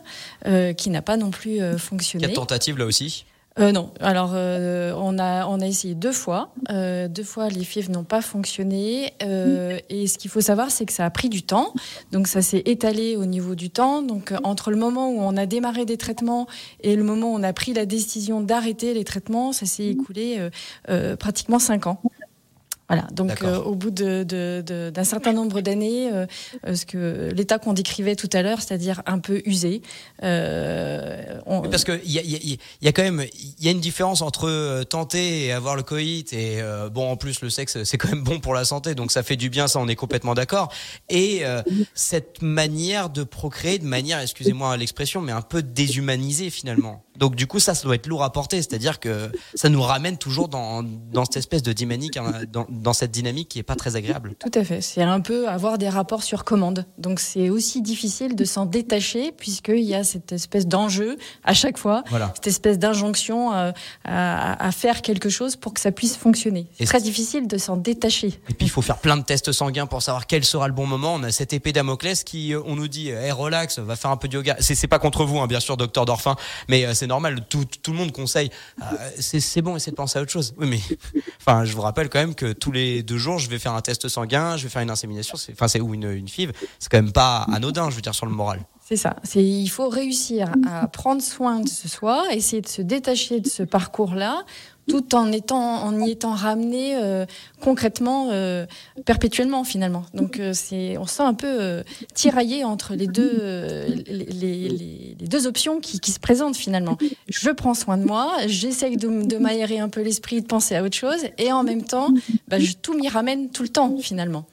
[0.76, 2.26] qui n'a pas non plus fonctionné.
[2.26, 3.24] Quelle tentative là aussi?
[3.58, 3.90] Euh, non.
[4.00, 6.50] Alors, euh, on, a, on a essayé deux fois.
[6.70, 9.12] Euh, deux fois, les FIV n'ont pas fonctionné.
[9.22, 11.72] Euh, et ce qu'il faut savoir, c'est que ça a pris du temps.
[12.12, 14.02] Donc, ça s'est étalé au niveau du temps.
[14.02, 16.46] Donc, entre le moment où on a démarré des traitements
[16.82, 20.38] et le moment où on a pris la décision d'arrêter les traitements, ça s'est écoulé
[21.18, 22.00] pratiquement cinq ans.
[22.88, 26.26] Voilà, donc euh, au bout d'un de, de, d'un certain nombre d'années, euh,
[26.66, 29.82] euh, ce que l'état qu'on décrivait tout à l'heure, c'est-à-dire un peu usé.
[30.22, 31.62] Euh, on...
[31.62, 33.24] Parce qu'il y a, y, y a quand même
[33.58, 36.60] il y a une différence entre tenter et avoir le coït et
[36.92, 39.36] bon en plus le sexe c'est quand même bon pour la santé donc ça fait
[39.36, 40.72] du bien ça on est complètement d'accord
[41.08, 41.42] et
[41.94, 47.05] cette manière de procréer de manière excusez-moi l'expression mais un peu déshumanisée finalement.
[47.18, 50.18] Donc du coup ça ça doit être lourd à porter c'est-à-dire que ça nous ramène
[50.18, 53.76] toujours dans dans cette espèce de dynamique hein, dans dans cette dynamique qui est pas
[53.76, 54.34] très agréable.
[54.38, 54.80] Tout à fait.
[54.80, 56.86] C'est un peu avoir des rapports sur commande.
[56.98, 61.78] Donc c'est aussi difficile de s'en détacher puisqu'il y a cette espèce d'enjeu à chaque
[61.78, 62.02] fois,
[62.34, 63.72] cette espèce d'injonction à,
[64.04, 66.66] à, faire quelque chose pour que ça puisse fonctionner.
[66.78, 68.28] C'est très difficile de s'en détacher.
[68.48, 70.86] Et puis il faut faire plein de tests sanguins pour savoir quel sera le bon
[70.86, 71.14] moment.
[71.14, 74.16] On a cette épée Damoclès qui, euh, on nous dit, hey, relax, va faire un
[74.16, 74.56] peu de yoga.
[74.60, 76.36] C'est pas contre vous, hein, bien sûr, docteur Dorfin,
[76.68, 77.46] mais euh, c'est normal.
[77.48, 78.50] Tout, tout, le monde conseille.
[78.82, 78.84] Euh,
[79.20, 80.54] c'est bon, essayez de penser à autre chose.
[80.58, 80.80] Oui, mais
[81.40, 83.80] enfin, je vous rappelle quand même que tous les deux jours, je vais faire un
[83.80, 86.52] test sanguin, je vais faire une insémination, enfin c'est ou une, une FIV.
[86.80, 88.60] C'est quand même pas anodin, je veux dire, sur le moral.
[88.84, 89.16] C'est ça.
[89.34, 94.44] Il faut réussir à prendre soin de soi, essayer de se détacher de ce parcours-là,
[94.88, 97.26] tout en étant en y étant ramené euh,
[97.60, 98.66] concrètement, euh,
[99.04, 100.04] perpétuellement finalement.
[100.14, 101.82] Donc euh, c'est on se sent un peu
[102.14, 103.32] tiraillé entre les deux
[104.06, 106.96] les, les, les, deux options qui, qui, se présentent finalement.
[107.28, 110.82] Je prends soin de moi, j'essaye de, de m'aérer un peu l'esprit, de penser à
[110.82, 112.10] autre chose, et en même temps,
[112.48, 114.46] bah, je, tout m'y ramène tout le temps finalement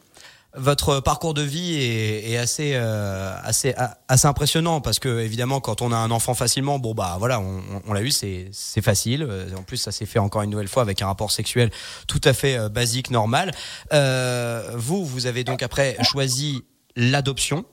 [0.56, 3.74] votre parcours de vie est, est assez, euh, assez,
[4.08, 7.62] assez impressionnant parce que évidemment, quand on a un enfant facilement, bon bah voilà, on,
[7.88, 9.26] on l'a eu, c'est, c'est facile.
[9.28, 11.72] Euh, en plus, ça s'est fait encore une nouvelle fois avec un rapport sexuel
[12.08, 13.52] tout à fait euh, basique, normal.
[13.94, 16.64] Euh, vous, vous avez donc après choisi
[16.96, 17.66] l'adoption.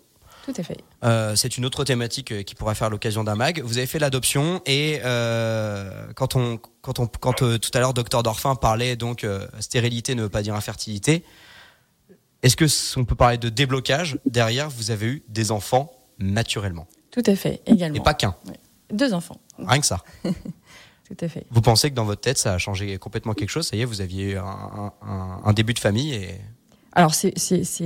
[0.46, 0.78] Tout à fait.
[1.04, 3.60] Euh, c'est une autre thématique qui pourrait faire l'occasion d'un mag.
[3.62, 8.22] Vous avez fait l'adoption et euh, quand on, quand on, quand tout à l'heure, docteur
[8.22, 9.26] Dorfin parlait donc
[9.60, 11.24] stérilité ne veut pas dire infertilité.
[12.42, 16.86] Est-ce que on peut parler de déblocage Derrière, vous avez eu des enfants naturellement?
[17.10, 17.96] Tout à fait, également.
[17.96, 18.34] Et pas qu'un.
[18.92, 19.40] Deux enfants.
[19.58, 20.02] Rien que ça.
[20.24, 21.44] Tout à fait.
[21.50, 23.66] Vous pensez que dans votre tête, ça a changé complètement quelque chose?
[23.66, 26.40] Ça y est, vous aviez un, un, un début de famille et
[26.92, 27.32] alors c'est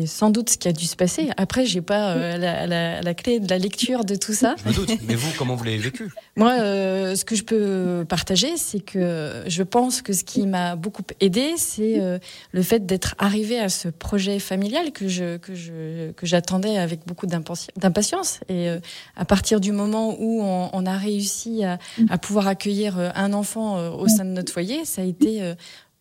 [0.06, 1.30] sans doute ce qui a dû se passer.
[1.36, 4.54] Après, j'ai pas euh, la, la, la, clé de la lecture de tout ça.
[4.64, 4.90] Je me doute.
[5.06, 6.10] Mais vous, comment vous l'avez vécu?
[6.36, 10.74] Moi, euh, ce que je peux partager, c'est que je pense que ce qui m'a
[10.74, 12.18] beaucoup aidé, c'est euh,
[12.52, 17.06] le fait d'être arrivé à ce projet familial que je que je que j'attendais avec
[17.06, 18.40] beaucoup d'impatience.
[18.48, 18.80] Et euh,
[19.16, 23.94] à partir du moment où on, on a réussi à, à, pouvoir accueillir un enfant
[23.94, 25.54] au sein de notre foyer, ça a été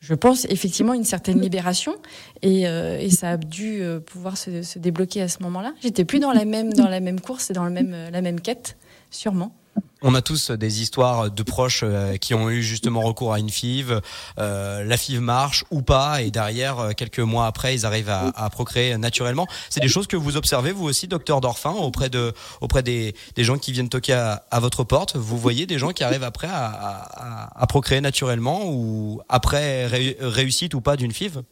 [0.04, 1.96] je pense effectivement une certaine libération
[2.42, 5.74] et, euh, ça a dû euh, pouvoir se, se, débloquer à ce moment-là.
[5.82, 8.42] J'étais plus dans la même dans la même course et dans la même la même
[8.42, 8.76] quête,
[9.12, 9.56] sûrement.
[10.06, 13.50] On a tous des histoires de proches euh, qui ont eu justement recours à une
[13.50, 14.02] FIV.
[14.38, 18.50] Euh, la FIV marche ou pas, et derrière, euh, quelques mois après, ils arrivent à,
[18.50, 19.48] procréer naturellement.
[19.70, 23.58] C'est des choses que vous observez, vous aussi, docteur Dorfin, auprès, de, auprès des, gens
[23.58, 25.16] qui viennent toquer à, votre porte?
[25.16, 30.98] Vous voyez des gens qui arrivent après à, procréer naturellement ou après réussite ou pas
[30.98, 31.44] d'une FIV?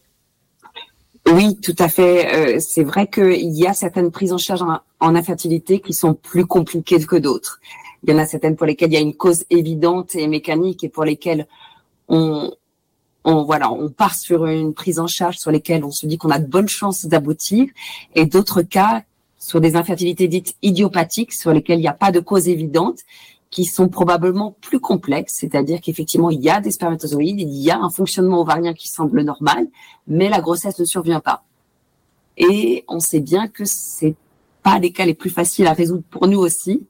[1.30, 2.56] Oui, tout à fait.
[2.56, 4.62] Euh, c'est vrai qu'il y a certaines prises en charge
[5.00, 7.60] en infertilité qui sont plus compliquées que d'autres.
[8.02, 10.84] Il y en a certaines pour lesquelles il y a une cause évidente et mécanique
[10.84, 11.46] et pour lesquelles
[12.08, 12.52] on,
[13.24, 16.30] on voilà, on part sur une prise en charge sur lesquelles on se dit qu'on
[16.30, 17.68] a de bonnes chances d'aboutir
[18.14, 19.04] et d'autres cas
[19.38, 23.00] sur des infertilités dites idiopathiques sur lesquelles il n'y a pas de cause évidente
[23.50, 27.78] qui sont probablement plus complexes, c'est-à-dire qu'effectivement, il y a des spermatozoïdes, il y a
[27.78, 29.66] un fonctionnement ovarien qui semble normal,
[30.06, 31.44] mais la grossesse ne survient pas.
[32.38, 34.14] Et on sait bien que c'est
[34.62, 36.86] pas les cas les plus faciles à résoudre pour nous aussi.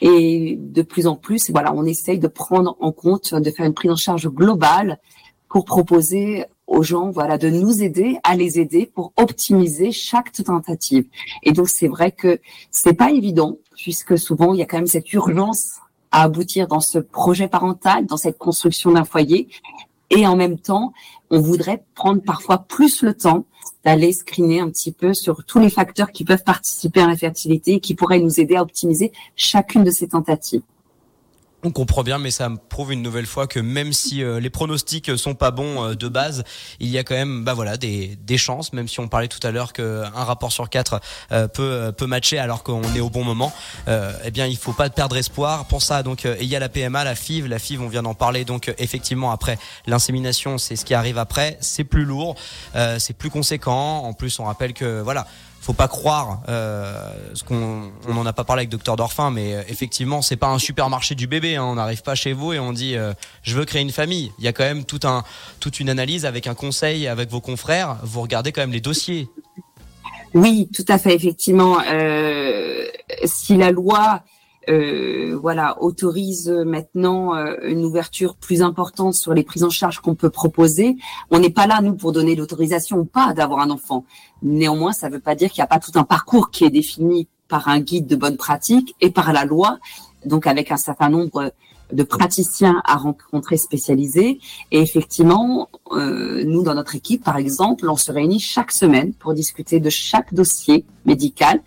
[0.00, 3.74] Et de plus en plus, voilà, on essaye de prendre en compte, de faire une
[3.74, 4.98] prise en charge globale
[5.48, 11.06] pour proposer aux gens, voilà, de nous aider à les aider pour optimiser chaque tentative.
[11.42, 14.86] Et donc c'est vrai que c'est pas évident puisque souvent il y a quand même
[14.86, 15.74] cette urgence
[16.10, 19.48] à aboutir dans ce projet parental, dans cette construction d'un foyer.
[20.10, 20.92] Et en même temps,
[21.30, 23.46] on voudrait prendre parfois plus le temps
[23.84, 27.74] d'aller screener un petit peu sur tous les facteurs qui peuvent participer à la fertilité
[27.74, 30.62] et qui pourraient nous aider à optimiser chacune de ces tentatives.
[31.66, 34.50] On comprend bien, mais ça me prouve une nouvelle fois que même si euh, les
[34.50, 36.44] pronostics sont pas bons euh, de base,
[36.78, 38.74] il y a quand même, bah voilà, des, des chances.
[38.74, 41.00] Même si on parlait tout à l'heure qu'un rapport sur quatre
[41.32, 43.50] euh, peut peut matcher alors qu'on est au bon moment,
[43.86, 45.64] eh bien il faut pas perdre espoir.
[45.64, 48.14] Pour ça, donc il y a la PMA, la FIV, la FIV, on vient d'en
[48.14, 48.44] parler.
[48.44, 51.56] Donc effectivement, après l'insémination, c'est ce qui arrive après.
[51.60, 52.34] C'est plus lourd,
[52.98, 54.04] c'est plus conséquent.
[54.04, 55.26] En plus, on rappelle que voilà
[55.64, 56.92] faut pas croire euh,
[57.32, 60.48] ce qu'on on en a pas parlé avec docteur Dorfin mais euh, effectivement c'est pas
[60.48, 61.64] un supermarché du bébé hein.
[61.64, 64.44] on n'arrive pas chez vous et on dit euh, je veux créer une famille il
[64.44, 65.24] y a quand même tout un
[65.60, 67.96] toute une analyse avec un conseil avec vos confrères.
[68.02, 69.28] Vous regardez quand même les dossiers.
[70.34, 71.78] Oui tout à fait effectivement.
[71.90, 72.84] Euh,
[73.24, 74.22] si la loi
[74.68, 80.14] euh, voilà, autorise maintenant euh, une ouverture plus importante sur les prises en charge qu'on
[80.14, 80.96] peut proposer.
[81.30, 84.04] On n'est pas là, nous, pour donner l'autorisation ou pas d'avoir un enfant.
[84.42, 86.70] Néanmoins, ça ne veut pas dire qu'il n'y a pas tout un parcours qui est
[86.70, 89.78] défini par un guide de bonne pratique et par la loi,
[90.24, 91.52] donc avec un certain nombre
[91.92, 94.40] de praticiens à rencontrer spécialisés.
[94.70, 99.34] Et effectivement, euh, nous, dans notre équipe, par exemple, on se réunit chaque semaine pour
[99.34, 101.60] discuter de chaque dossier médical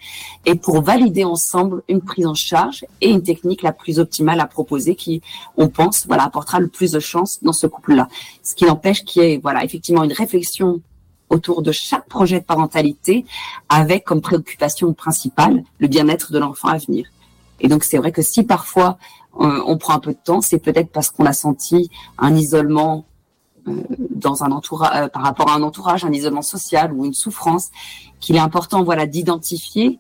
[0.46, 4.48] et pour valider ensemble une prise en charge et une technique la plus optimale à
[4.48, 5.22] proposer qui,
[5.56, 8.08] on pense, voilà, apportera le plus de chance dans ce couple-là.
[8.44, 10.82] Ce qui n'empêche qu'il y ait, voilà, effectivement une réflexion
[11.30, 13.26] autour de chaque projet de parentalité
[13.70, 17.08] avec comme préoccupation principale le bien-être de l'enfant à venir.
[17.60, 18.98] Et donc c'est vrai que si parfois
[19.40, 23.06] euh, on prend un peu de temps, c'est peut-être parce qu'on a senti un isolement
[23.68, 27.14] euh, dans un entourage, euh, par rapport à un entourage, un isolement social ou une
[27.14, 27.70] souffrance,
[28.20, 30.00] qu'il est important, voilà, d'identifier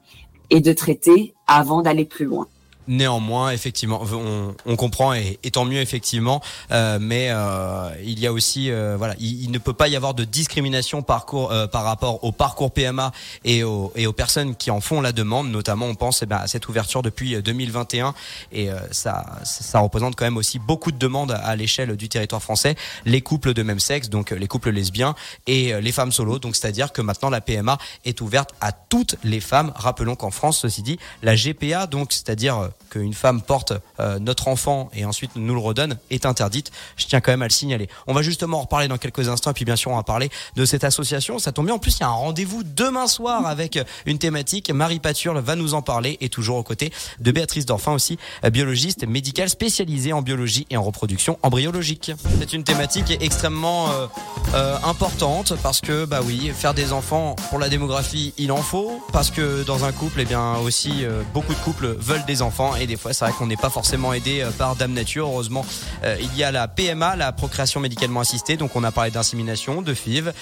[0.49, 2.47] et de traiter avant d'aller plus loin.
[2.87, 8.27] Néanmoins, effectivement, on, on comprend et, et, tant mieux effectivement, euh, mais euh, il y
[8.27, 11.83] a aussi, euh, voilà, il, ne peut pas y avoir de discrimination parcours, euh, par
[11.83, 13.11] rapport au parcours PMA
[13.43, 15.49] et aux, et aux personnes qui en font la demande.
[15.51, 18.13] Notamment, on pense eh ben, à cette ouverture depuis 2021
[18.53, 22.75] et ça, ça représente quand même aussi beaucoup de demandes à l'échelle du territoire français.
[23.05, 26.39] Les couples de même sexe, donc les couples lesbiens et les femmes solo.
[26.39, 29.71] Donc c'est-à-dire que maintenant la PMA est ouverte à toutes les femmes.
[29.75, 34.89] Rappelons qu'en France, ceci dit, la GPA, donc c'est-à-dire qu'une femme porte euh, notre enfant
[34.93, 36.71] et ensuite nous le redonne est interdite.
[36.95, 37.89] Je tiens quand même à le signaler.
[38.07, 40.29] On va justement en reparler dans quelques instants et puis bien sûr on va parler
[40.55, 41.39] de cette association.
[41.39, 41.75] Ça tombe bien.
[41.75, 44.71] En plus, il y a un rendez-vous demain soir avec une thématique.
[44.71, 48.17] Marie Paturle va nous en parler et toujours aux côtés de Béatrice Dorfin aussi,
[48.51, 52.11] biologiste médicale spécialisée en biologie et en reproduction embryologique.
[52.39, 54.07] C'est une thématique extrêmement euh,
[54.53, 59.01] euh, importante parce que bah oui, faire des enfants pour la démographie, il en faut
[59.11, 62.87] parce que dans un couple, eh bien aussi beaucoup de couples veulent des enfants et
[62.87, 65.27] des fois c'est vrai qu'on n'est pas forcément aidé euh, par Dame Nature.
[65.27, 65.65] Heureusement,
[66.03, 69.81] euh, il y a la PMA, la procréation médicalement assistée, donc on a parlé d'insémination,
[69.81, 70.33] de FIV.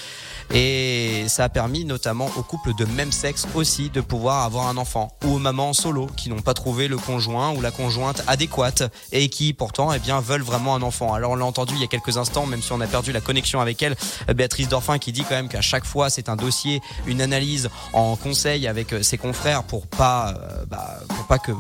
[0.54, 4.78] Et ça a permis notamment aux couples de même sexe aussi de pouvoir avoir un
[4.78, 8.84] enfant ou aux mamans solo qui n'ont pas trouvé le conjoint ou la conjointe adéquate
[9.12, 11.14] et qui pourtant eh bien veulent vraiment un enfant.
[11.14, 13.22] Alors on l'a entendu il y a quelques instants, même si on a perdu la
[13.22, 13.96] connexion avec elle,
[14.34, 18.16] Béatrice Dorfin qui dit quand même qu'à chaque fois c'est un dossier, une analyse en
[18.16, 21.52] conseil avec euh, ses confrères pour pas, euh, bah, pour pas que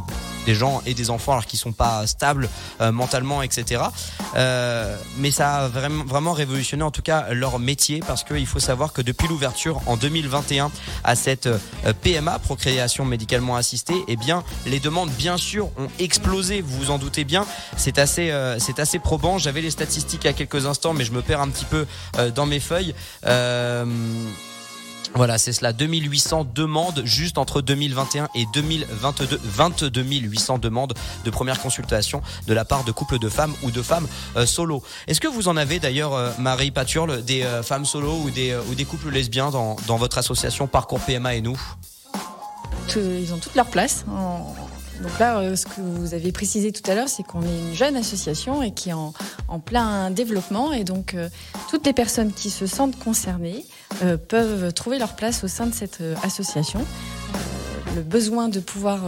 [0.45, 2.49] des gens aient des enfants alors qu'ils sont pas stables
[2.81, 3.81] euh, mentalement, etc.
[5.17, 8.93] mais ça a vraiment, vraiment révolutionné en tout cas leur métier parce qu'il faut savoir
[8.93, 10.71] que depuis l'ouverture en 2021
[11.03, 16.62] à cette euh, PMA, procréation médicalement assistée, eh bien, les demandes, bien sûr, ont explosé.
[16.62, 17.45] Vous vous en doutez bien.
[17.77, 19.38] C'est assez, euh, c'est assez probant.
[19.38, 21.86] J'avais les statistiques à quelques instants, mais je me perds un petit peu
[22.17, 22.93] euh, dans mes feuilles.
[25.15, 25.71] Voilà, c'est cela.
[25.71, 29.39] 2800 demandes juste entre 2021 et 2022.
[29.43, 33.82] 22 800 demandes de première consultation de la part de couples de femmes ou de
[33.82, 34.84] femmes euh, solo.
[35.08, 38.58] Est-ce que vous en avez d'ailleurs, euh, Marie Paturle, des euh, femmes solo ou des,
[38.69, 41.60] ou des couples lesbiens dans, dans votre association Parcours PMA et nous?
[42.95, 44.06] Ils ont toute leur place.
[45.01, 47.73] Donc là, euh, ce que vous avez précisé tout à l'heure, c'est qu'on est une
[47.73, 49.13] jeune association et qui est en,
[49.65, 50.73] plein développement.
[50.73, 51.29] Et donc, euh,
[51.69, 53.65] toutes les personnes qui se sentent concernées
[54.03, 56.85] euh, peuvent trouver leur place au sein de cette association.
[57.95, 59.03] le besoin de pouvoir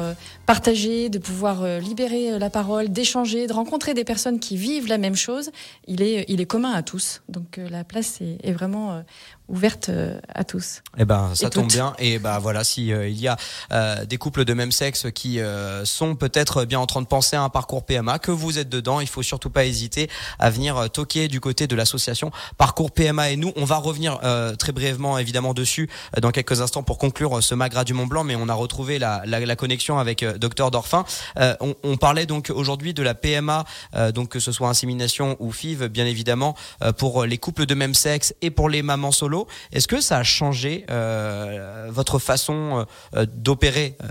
[0.46, 5.16] partager, de pouvoir libérer la parole, d'échanger, de rencontrer des personnes qui vivent la même
[5.16, 5.52] chose,
[5.88, 7.22] il est, il est commun à tous.
[7.28, 9.04] Donc la place est, est vraiment
[9.50, 10.82] ouverte euh, à tous.
[10.98, 11.94] Eh ben, ça tombe bien.
[12.00, 13.38] Et ben voilà, si euh, il y a
[13.72, 15.40] euh, des couples de même sexe qui
[15.84, 19.00] sont peut-être bien en train de penser à un parcours PMA, que vous êtes dedans,
[19.00, 23.36] il faut surtout pas hésiter à venir toquer du côté de l'association Parcours PMA et
[23.36, 23.52] nous.
[23.56, 24.20] On va revenir
[24.58, 25.90] très brièvement évidemment dessus
[26.20, 29.22] dans quelques instants pour conclure ce Magra du Mont Blanc, mais on a retrouvé la,
[29.26, 31.06] la, la connexion avec Docteur Dorfin.
[31.38, 33.66] On, on, parlait donc aujourd'hui de la PMA,
[34.14, 36.56] donc que ce soit insémination ou FIV, bien évidemment,
[36.98, 39.37] pour les couples de même sexe et pour les mamans solo.
[39.72, 42.86] Est-ce que ça a changé euh, votre façon
[43.16, 44.08] euh, d'opérer euh,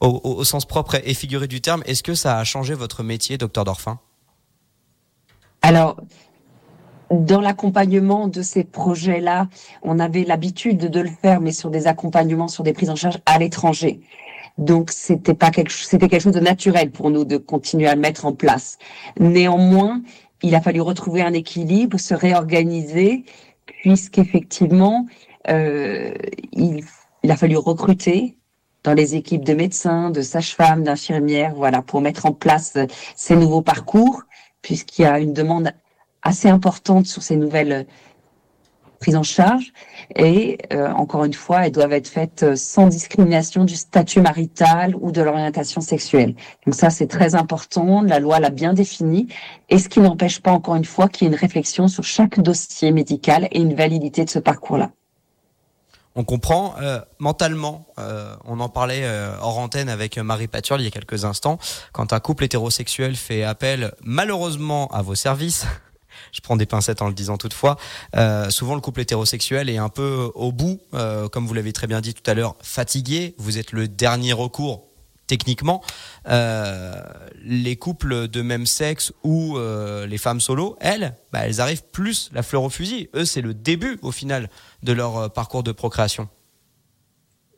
[0.06, 1.82] au, sens propre et figuré du terme?
[1.86, 3.98] Est-ce que ça a changé votre métier, docteur Dorfin?
[5.62, 5.96] Alors,
[7.10, 9.48] dans l'accompagnement de ces projets-là,
[9.82, 13.18] on avait l'habitude de le faire, mais sur des accompagnements, sur des prises en charge
[13.26, 14.00] à l'étranger.
[14.58, 18.00] Donc c'était pas quelque c'était quelque chose de naturel pour nous de continuer à le
[18.00, 18.78] mettre en place.
[19.18, 20.02] Néanmoins,
[20.42, 23.24] il a fallu retrouver un équilibre, se réorganiser
[23.82, 25.06] puisqu'effectivement,
[25.48, 26.12] euh,
[26.52, 26.84] il,
[27.28, 28.36] a fallu recruter
[28.82, 32.78] dans les équipes de médecins, de sages-femmes, d'infirmières, voilà, pour mettre en place
[33.14, 34.22] ces nouveaux parcours,
[34.62, 35.72] puisqu'il y a une demande
[36.22, 37.86] assez importante sur ces nouvelles
[39.00, 39.72] prise en charge.
[40.14, 44.94] Et euh, encore une fois, elles doivent être faites euh, sans discrimination du statut marital
[45.00, 46.34] ou de l'orientation sexuelle.
[46.66, 48.02] Donc ça, c'est très important.
[48.02, 49.26] La loi l'a bien défini.
[49.68, 52.38] Et ce qui n'empêche pas, encore une fois, qu'il y ait une réflexion sur chaque
[52.38, 54.90] dossier médical et une validité de ce parcours-là.
[56.16, 60.84] On comprend euh, mentalement, euh, on en parlait euh, hors antenne avec Marie Paturle il
[60.84, 61.58] y a quelques instants,
[61.92, 65.66] quand un couple hétérosexuel fait appel malheureusement à vos services,
[66.32, 67.76] je prends des pincettes en le disant toutefois.
[68.16, 71.86] Euh, souvent, le couple hétérosexuel est un peu au bout, euh, comme vous l'avez très
[71.86, 73.34] bien dit tout à l'heure, fatigué.
[73.38, 74.86] Vous êtes le dernier recours
[75.26, 75.80] techniquement.
[76.28, 77.00] Euh,
[77.44, 79.58] les couples de même sexe ou
[80.06, 83.08] les femmes solo, elles, bah, elles arrivent plus la fleur au fusil.
[83.14, 84.50] Eux, c'est le début au final
[84.82, 86.28] de leur parcours de procréation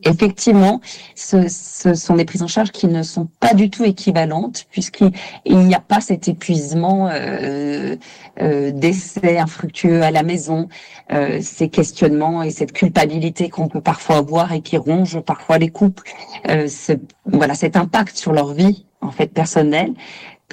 [0.05, 0.81] effectivement,
[1.15, 5.13] ce, ce, sont des prises en charge qui ne sont pas du tout équivalentes, puisqu'il
[5.45, 7.97] n'y a pas cet épuisement euh,
[8.41, 10.69] euh, d'essais infructueux à la maison,
[11.13, 15.69] euh, ces questionnements et cette culpabilité qu'on peut parfois avoir et qui ronge parfois les
[15.69, 16.05] couples.
[16.49, 16.93] Euh, ce,
[17.27, 19.93] voilà, cet impact sur leur vie en fait personnelle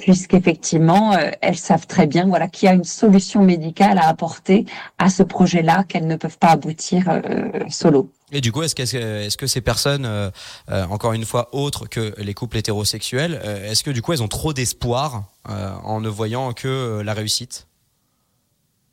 [0.00, 4.64] puisqu'effectivement, euh, elles savent très bien voilà, qu'il y a une solution médicale à apporter
[4.98, 8.10] à ce projet-là qu'elles ne peuvent pas aboutir euh, solo.
[8.32, 10.30] Et du coup, est-ce que, est-ce que ces personnes, euh,
[10.68, 14.52] encore une fois, autres que les couples hétérosexuels, est-ce que du coup, elles ont trop
[14.52, 17.66] d'espoir en ne voyant que la réussite?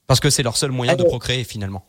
[0.08, 1.86] Parce que c'est leur seul moyen de procréer finalement.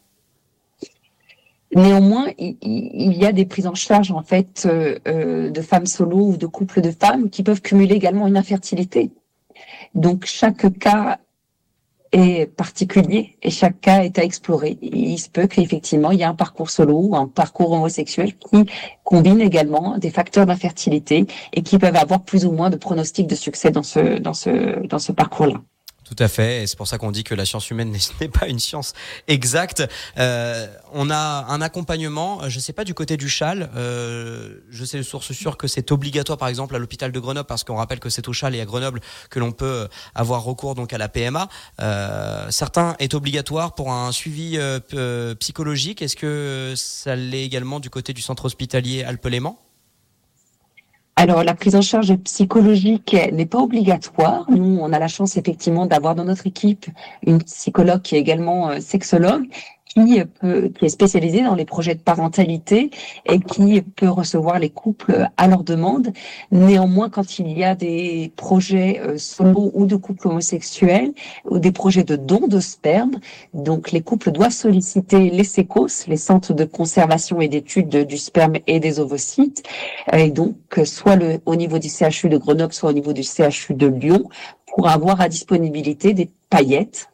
[1.74, 6.28] Néanmoins, il, y a des prises en charge en fait euh, euh, de femmes solo
[6.28, 9.10] ou de couples de femmes qui peuvent cumuler également une infertilité.
[9.94, 11.18] Donc chaque cas
[12.12, 14.78] est particulier et chaque cas est à explorer.
[14.80, 18.64] Il se peut qu'effectivement il y ait un parcours solo ou un parcours homosexuel qui
[19.04, 23.34] combine également des facteurs d'infertilité et qui peuvent avoir plus ou moins de pronostics de
[23.34, 25.60] succès dans ce dans ce dans ce parcours-là.
[26.08, 28.48] Tout à fait, et c'est pour ça qu'on dit que la science humaine n'est pas
[28.48, 28.94] une science
[29.26, 29.86] exacte.
[30.16, 34.86] Euh, on a un accompagnement, je ne sais pas du côté du châle, euh, je
[34.86, 37.76] sais de source sûre que c'est obligatoire par exemple à l'hôpital de Grenoble, parce qu'on
[37.76, 40.98] rappelle que c'est au châle et à Grenoble que l'on peut avoir recours donc à
[40.98, 41.48] la PMA.
[41.80, 46.00] Euh, certains est obligatoire pour un suivi euh, psychologique.
[46.00, 49.56] Est-ce que ça l'est également du côté du centre hospitalier Alpes-Léman?
[51.20, 54.46] Alors, la prise en charge psychologique n'est pas obligatoire.
[54.48, 56.86] Nous, on a la chance effectivement d'avoir dans notre équipe
[57.26, 59.48] une psychologue qui est également euh, sexologue
[59.88, 62.90] qui, peut, qui est spécialisé dans les projets de parentalité
[63.26, 66.12] et qui peut recevoir les couples à leur demande.
[66.50, 71.12] Néanmoins, quand il y a des projets euh, solo ou de couples homosexuels
[71.44, 73.20] ou des projets de dons de sperme,
[73.54, 78.54] donc les couples doivent solliciter les SECOS, les centres de conservation et d'études du sperme
[78.66, 79.62] et des ovocytes,
[80.12, 83.74] et donc soit le, au niveau du CHU de Grenoble, soit au niveau du CHU
[83.74, 84.28] de Lyon,
[84.66, 87.08] pour avoir à disponibilité des paillettes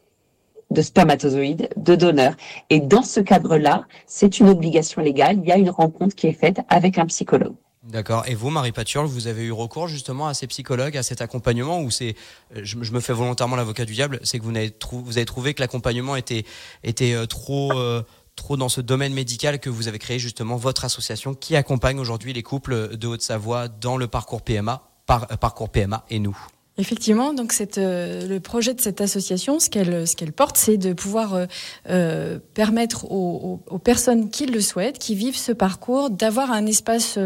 [0.71, 2.35] de spermatozoïdes, de donneurs.
[2.69, 5.37] Et dans ce cadre-là, c'est une obligation légale.
[5.41, 7.55] Il y a une rencontre qui est faite avec un psychologue.
[7.83, 8.23] D'accord.
[8.27, 11.81] Et vous, Marie Paturle, vous avez eu recours justement à ces psychologues, à cet accompagnement,
[11.81, 12.15] ou c'est,
[12.55, 15.61] je, me fais volontairement l'avocat du diable, c'est que vous avez, vous avez trouvé que
[15.61, 16.45] l'accompagnement était,
[16.83, 18.01] était euh, trop, euh,
[18.35, 22.33] trop dans ce domaine médical que vous avez créé justement votre association qui accompagne aujourd'hui
[22.33, 26.35] les couples de Haute-Savoie dans le parcours PMA, par, parcours PMA et nous.
[26.77, 30.91] Effectivement, donc euh, le projet de cette association, ce qu'elle ce qu'elle porte, c'est de
[30.91, 31.45] pouvoir euh,
[31.89, 37.19] euh permettre aux, personnes qui le souhaitent, qui vivent ce parcours, d'avoir un espace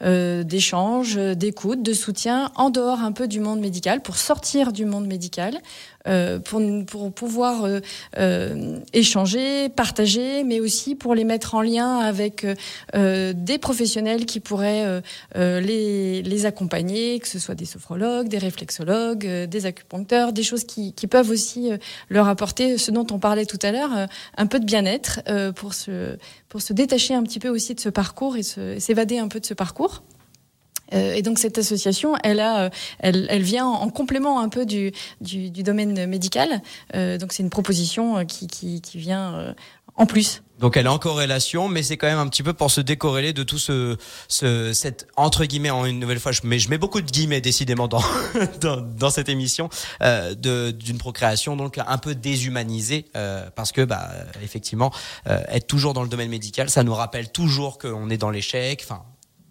[0.00, 5.06] d'échange, d'écoute, de soutien en dehors un peu du monde médical, pour sortir du monde
[5.06, 5.58] médical,
[6.44, 7.80] pour, pour pouvoir euh,
[8.18, 12.46] euh, échanger, partager, mais aussi pour les mettre en lien avec
[12.94, 15.02] des professionnels qui pourraient
[15.34, 20.92] les, les, accompagner, que ce soit des sophrologues, des réflexologues, des acupuncteurs, des choses qui,
[20.92, 21.70] qui, peuvent aussi
[22.08, 23.90] leur apporter ce dont on parlait tout à l'heure,
[24.36, 25.20] un peu de bien-être
[25.54, 26.16] pour, se,
[26.48, 29.46] pour se détacher un petit peu aussi de ce parcours et s'évader un peu de
[29.46, 30.02] ce parcours.
[30.94, 34.66] Euh, et donc cette association, elle a, euh, elle, elle vient en complément un peu
[34.66, 36.62] du, du, du domaine médical.
[36.94, 39.54] Euh, donc c'est une proposition qui, qui, qui vient
[39.96, 40.42] en plus.
[40.58, 43.34] Donc elle est en corrélation, mais c'est quand même un petit peu pour se décorréler
[43.34, 43.96] de tout ce,
[44.28, 47.42] ce cette entre guillemets en une nouvelle fois, je mets, je mets beaucoup de guillemets
[47.42, 48.02] décidément dans
[48.60, 49.68] dans, dans cette émission
[50.00, 53.06] de d'une procréation donc un peu déshumanisée
[53.54, 54.10] parce que bah
[54.42, 54.92] effectivement
[55.26, 58.80] être toujours dans le domaine médical, ça nous rappelle toujours qu'on est dans l'échec.
[58.82, 59.02] Enfin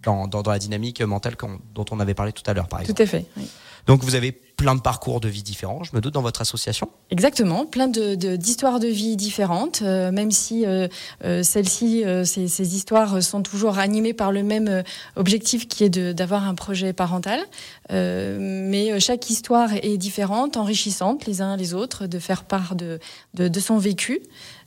[0.06, 1.36] dans, dans, la dynamique mentale
[1.74, 2.98] dont on avait parlé tout à l'heure, par exemple.
[2.98, 3.26] Tout à fait.
[3.38, 3.50] Oui.
[3.88, 6.90] Donc vous avez plein de parcours de vie différents, je me doute, dans votre association
[7.12, 10.88] Exactement, plein de, d'histoires de, vie différentes, euh, même si euh,
[11.24, 14.84] euh, celles-ci, ces, ces, histoires sont toujours animées par le même
[15.18, 17.42] objectif qui est de, d'avoir un projet parental.
[17.90, 23.00] Mais chaque histoire est différente, enrichissante les uns les autres, de faire part de,
[23.36, 24.22] de son vécu.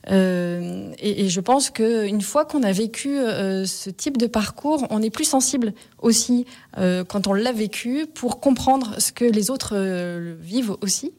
[0.09, 4.87] Euh, et, et, je pense qu'une fois qu'on a vécu euh, ce type de parcours,
[4.89, 6.45] on est plus sensible aussi
[6.77, 11.13] euh, quand on l'a vécu pour comprendre ce que les autres euh, vivent aussi.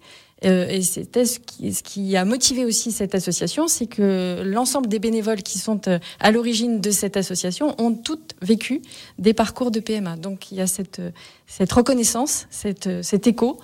[0.47, 4.89] Euh, et c'était ce qui, ce qui a motivé aussi cette association, c'est que l'ensemble
[4.89, 8.81] des bénévoles qui sont euh, à l'origine de cette association ont toutes vécu
[9.19, 10.17] des parcours de PMA.
[10.17, 11.03] Donc il y a cette,
[11.47, 13.61] cette reconnaissance, cette, cet écho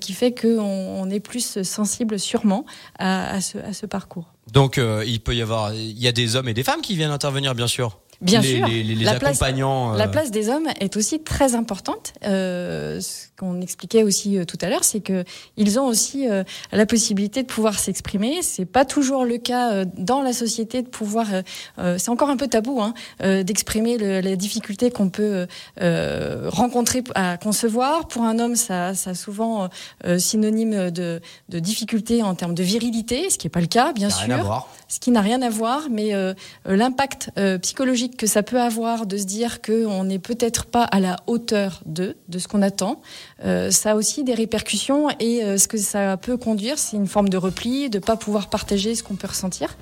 [0.00, 2.64] qui fait qu'on on est plus sensible sûrement
[2.98, 4.33] à, à, ce, à ce parcours.
[4.52, 6.96] Donc euh, il peut y avoir, il y a des hommes et des femmes qui
[6.96, 7.98] viennent intervenir, bien sûr.
[8.20, 9.90] Bien les, sûr, les, la, accompagnants.
[9.90, 9.98] place, euh...
[9.98, 12.12] la place des hommes est aussi très importante.
[12.24, 15.24] Euh, ce qu'on expliquait aussi euh, tout à l'heure, c'est que
[15.56, 18.42] ils ont aussi euh, la possibilité de pouvoir s'exprimer.
[18.42, 21.26] C'est pas toujours le cas dans la société de pouvoir.
[21.78, 25.46] Euh, c'est encore un peu tabou hein, d'exprimer les difficultés qu'on peut
[25.80, 28.08] rencontrer à concevoir.
[28.08, 29.68] Pour un homme, ça, ça a souvent
[30.18, 34.10] synonyme de, de difficulté en termes de virilité, ce qui n'est pas le cas, bien
[34.10, 34.66] sûr.
[34.94, 36.12] Ce qui n'a rien à voir, mais
[36.64, 37.30] l'impact
[37.62, 41.82] psychologique que ça peut avoir de se dire qu'on n'est peut-être pas à la hauteur
[41.86, 43.00] de, de ce qu'on attend,
[43.44, 47.06] euh, ça a aussi des répercussions et euh, ce que ça peut conduire, c'est une
[47.06, 49.76] forme de repli, de ne pas pouvoir partager ce qu'on peut ressentir.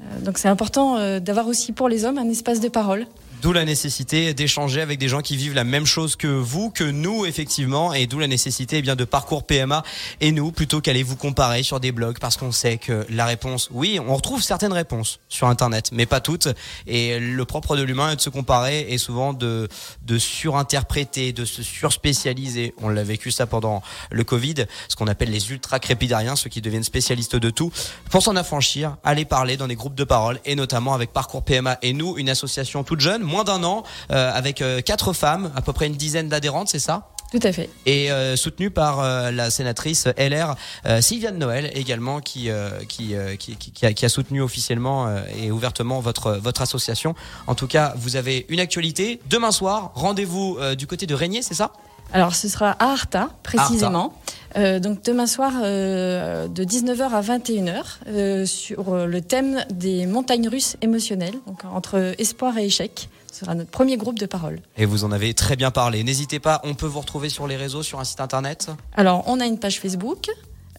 [0.00, 3.06] Euh, donc c'est important euh, d'avoir aussi pour les hommes un espace de parole.
[3.40, 6.82] D'où la nécessité d'échanger avec des gens qui vivent la même chose que vous, que
[6.82, 9.84] nous, effectivement, et d'où la nécessité eh bien de parcours PMA
[10.20, 13.68] et nous, plutôt qu'aller vous comparer sur des blogs, parce qu'on sait que la réponse,
[13.70, 16.48] oui, on retrouve certaines réponses sur Internet, mais pas toutes.
[16.88, 19.68] Et le propre de l'humain est de se comparer et souvent de,
[20.04, 22.74] de surinterpréter, de se surspécialiser.
[22.82, 26.60] On l'a vécu ça pendant le Covid, ce qu'on appelle les ultra crépidariens, ceux qui
[26.60, 27.70] deviennent spécialistes de tout.
[28.10, 31.78] Pour s'en affranchir, aller parler dans des groupes de parole et notamment avec Parcours PMA
[31.82, 35.62] et nous, une association toute jeune moins d'un an, euh, avec euh, quatre femmes, à
[35.62, 37.08] peu près une dizaine d'adhérentes, c'est ça?
[37.30, 37.68] Tout à fait.
[37.84, 40.54] Et euh, soutenu par euh, la sénatrice LR
[40.86, 42.48] euh, Sylviane Noël également, qui,
[42.88, 47.14] qui, qui, qui, a, qui a soutenu officiellement et ouvertement votre, votre association.
[47.46, 49.20] En tout cas, vous avez une actualité.
[49.28, 51.72] Demain soir, rendez-vous du côté de Régnier, c'est ça?
[52.12, 54.14] Alors, ce sera à Arta, précisément.
[54.54, 54.80] Arta.
[54.80, 61.34] Donc, demain soir, de 19h à 21h, euh, sur le thème des montagnes russes émotionnelles,
[61.46, 63.10] donc entre espoir et échec.
[63.32, 64.60] Ce sera notre premier groupe de parole.
[64.76, 66.02] Et vous en avez très bien parlé.
[66.04, 69.40] N'hésitez pas, on peut vous retrouver sur les réseaux, sur un site internet Alors, on
[69.40, 70.28] a une page Facebook.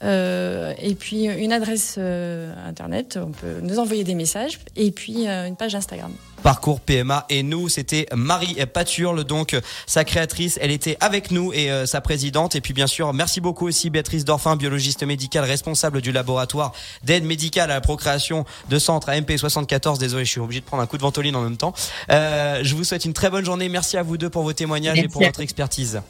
[0.04, 5.28] Euh, et puis une adresse euh, internet, on peut nous envoyer des messages, et puis
[5.28, 6.12] euh, une page Instagram.
[6.40, 11.70] Parcours PMA et nous, c'était Marie Paturle, donc sa créatrice, elle était avec nous et
[11.70, 12.56] euh, sa présidente.
[12.56, 16.74] Et puis bien sûr, merci beaucoup aussi Béatrice Dorfin, biologiste médicale, responsable du laboratoire
[17.04, 20.00] d'aide médicale à la procréation de centre AMP 74.
[20.00, 21.74] Désolé, je suis obligé de prendre un coup de ventoline en même temps.
[22.12, 23.70] Euh, je vous souhaite une très bonne journée.
[23.70, 26.02] Merci à vous deux pour vos témoignages merci et pour votre expertise.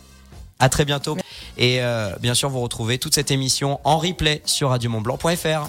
[0.60, 1.18] À très bientôt.
[1.58, 5.68] Et euh, bien sûr, vous retrouvez toute cette émission en replay sur radiomontblanc.fr.